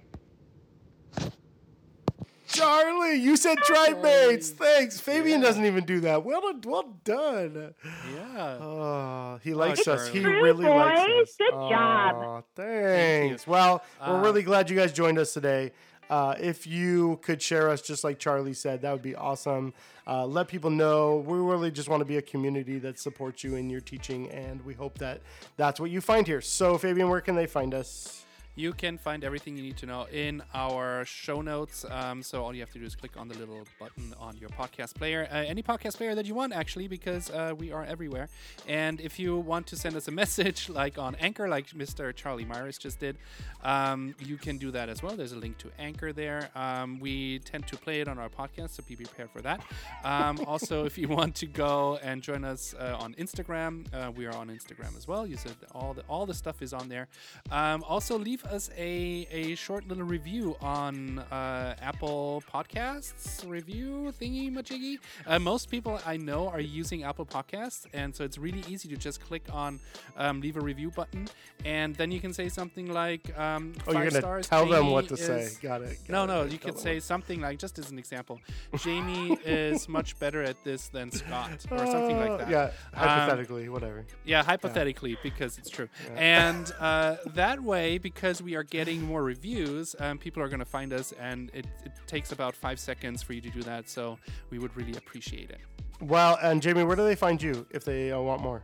[2.50, 4.52] Charlie, you said tribe mates.
[4.52, 5.02] Thanks.
[5.02, 6.24] Fabian doesn't even do that.
[6.24, 7.74] Well, done- well done.
[8.16, 8.58] Yeah.
[8.62, 10.08] Oh, he likes us.
[10.08, 11.02] He true, really likes
[11.32, 11.36] us.
[11.38, 12.16] Good job.
[12.16, 13.46] Aw, thanks.
[13.46, 15.74] Well, we're Uh, really glad you guys joined us today.
[16.10, 19.74] Uh, if you could share us, just like Charlie said, that would be awesome.
[20.06, 21.18] Uh, let people know.
[21.18, 24.64] We really just want to be a community that supports you in your teaching, and
[24.66, 25.22] we hope that
[25.58, 26.42] that's what you find here.
[26.42, 28.26] So, Fabian, where can they find us?
[28.58, 31.86] You can find everything you need to know in our show notes.
[31.92, 34.50] Um, so all you have to do is click on the little button on your
[34.50, 38.30] podcast player, uh, any podcast player that you want, actually, because uh, we are everywhere.
[38.68, 42.16] And if you want to send us a message, like on Anchor, like Mr.
[42.16, 43.18] Charlie Myers just did,
[43.64, 45.16] um, you can do that as well.
[45.16, 46.50] There's a link to Anchor there.
[46.56, 49.62] Um, we tend to play it on our podcast, so be prepared for that.
[50.04, 54.26] Um, also, if you want to go and join us uh, on Instagram, uh, we
[54.26, 55.28] are on Instagram as well.
[55.28, 57.08] You said all the all the stuff is on there.
[57.52, 64.52] Um, also, leave us a, a short little review on uh, Apple Podcasts review thingy
[64.52, 64.98] majiggy.
[65.26, 68.98] Uh, most people I know are using Apple Podcasts, and so it's really easy to
[68.98, 69.80] just click on
[70.18, 71.28] um, leave a review button,
[71.66, 74.48] and then you can say something like um, Oh, five you're gonna stars.
[74.48, 75.50] tell them what Jamie to say.
[75.62, 75.98] Got it.
[76.10, 76.52] no, got no, it.
[76.52, 78.40] you could say something like, just as an example,
[78.80, 82.50] Jamie is much better at this than Scott, or something like Uh, that.
[82.50, 84.06] Yeah, Um, hypothetically, whatever.
[84.26, 85.90] Yeah, hypothetically, because it's true.
[86.16, 90.66] And uh, that way, because we are getting more reviews, um, people are going to
[90.66, 93.90] find us, and it, it takes about five seconds for you to do that.
[93.90, 94.18] So
[94.50, 95.60] we would really appreciate it.
[96.02, 98.64] Well, and Jamie, where do they find you if they uh, want more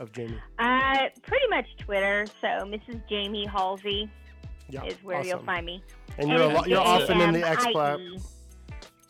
[0.00, 0.38] of Jamie?
[0.58, 2.26] Uh, pretty much Twitter.
[2.40, 3.02] So Mrs.
[3.08, 4.10] Jamie Halsey
[4.68, 5.82] Yeah, is where you'll find me.
[6.18, 7.98] And you're a lo- you're often in the X clap.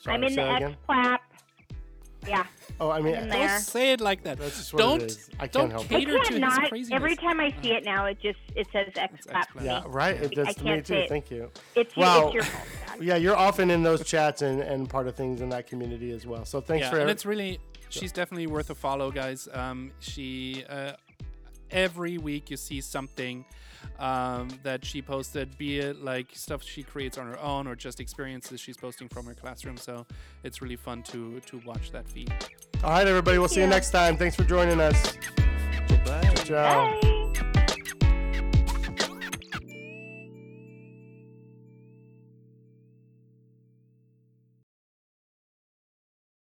[0.07, 0.77] I'm in the X again?
[2.25, 2.47] Clap.
[2.47, 2.67] Yeah.
[2.81, 4.39] Oh, I mean, Don't say it like that.
[4.39, 5.31] That's just what don't it is.
[5.39, 5.95] I don't can't help it.
[5.95, 6.97] I cater to can't his craziness.
[6.97, 9.43] Every time I see it now, it just it says X It's clap.
[9.45, 9.65] X-Clap.
[9.65, 10.17] to Yeah, right.
[10.17, 10.95] It I does to me too.
[10.95, 11.09] it.
[11.09, 11.51] Thank you.
[11.77, 13.03] It's, Well, it's your fault.
[13.03, 16.27] Yeah, you're often in those chats and, and part of things in that community as
[16.27, 16.45] well.
[16.45, 17.61] So thanks yeah, for and it's really
[17.91, 19.49] she's definitely worth a follow, guys.
[19.53, 20.93] Um, she uh,
[21.71, 23.45] every week you see something
[23.99, 28.01] um, that she posted, be it like stuff she creates on her own or just
[28.01, 29.77] experiences she's posting from her classroom.
[29.77, 30.07] So
[30.43, 32.33] it's really fun to to watch that feed.
[32.83, 33.39] all right, everybody.
[33.39, 33.71] We'll see you Yeah.
[33.71, 34.17] next time.
[34.17, 35.17] Thanks for joining us.
[36.05, 36.33] Bye.
[36.45, 37.01] Ciao.
[37.01, 37.21] Bye.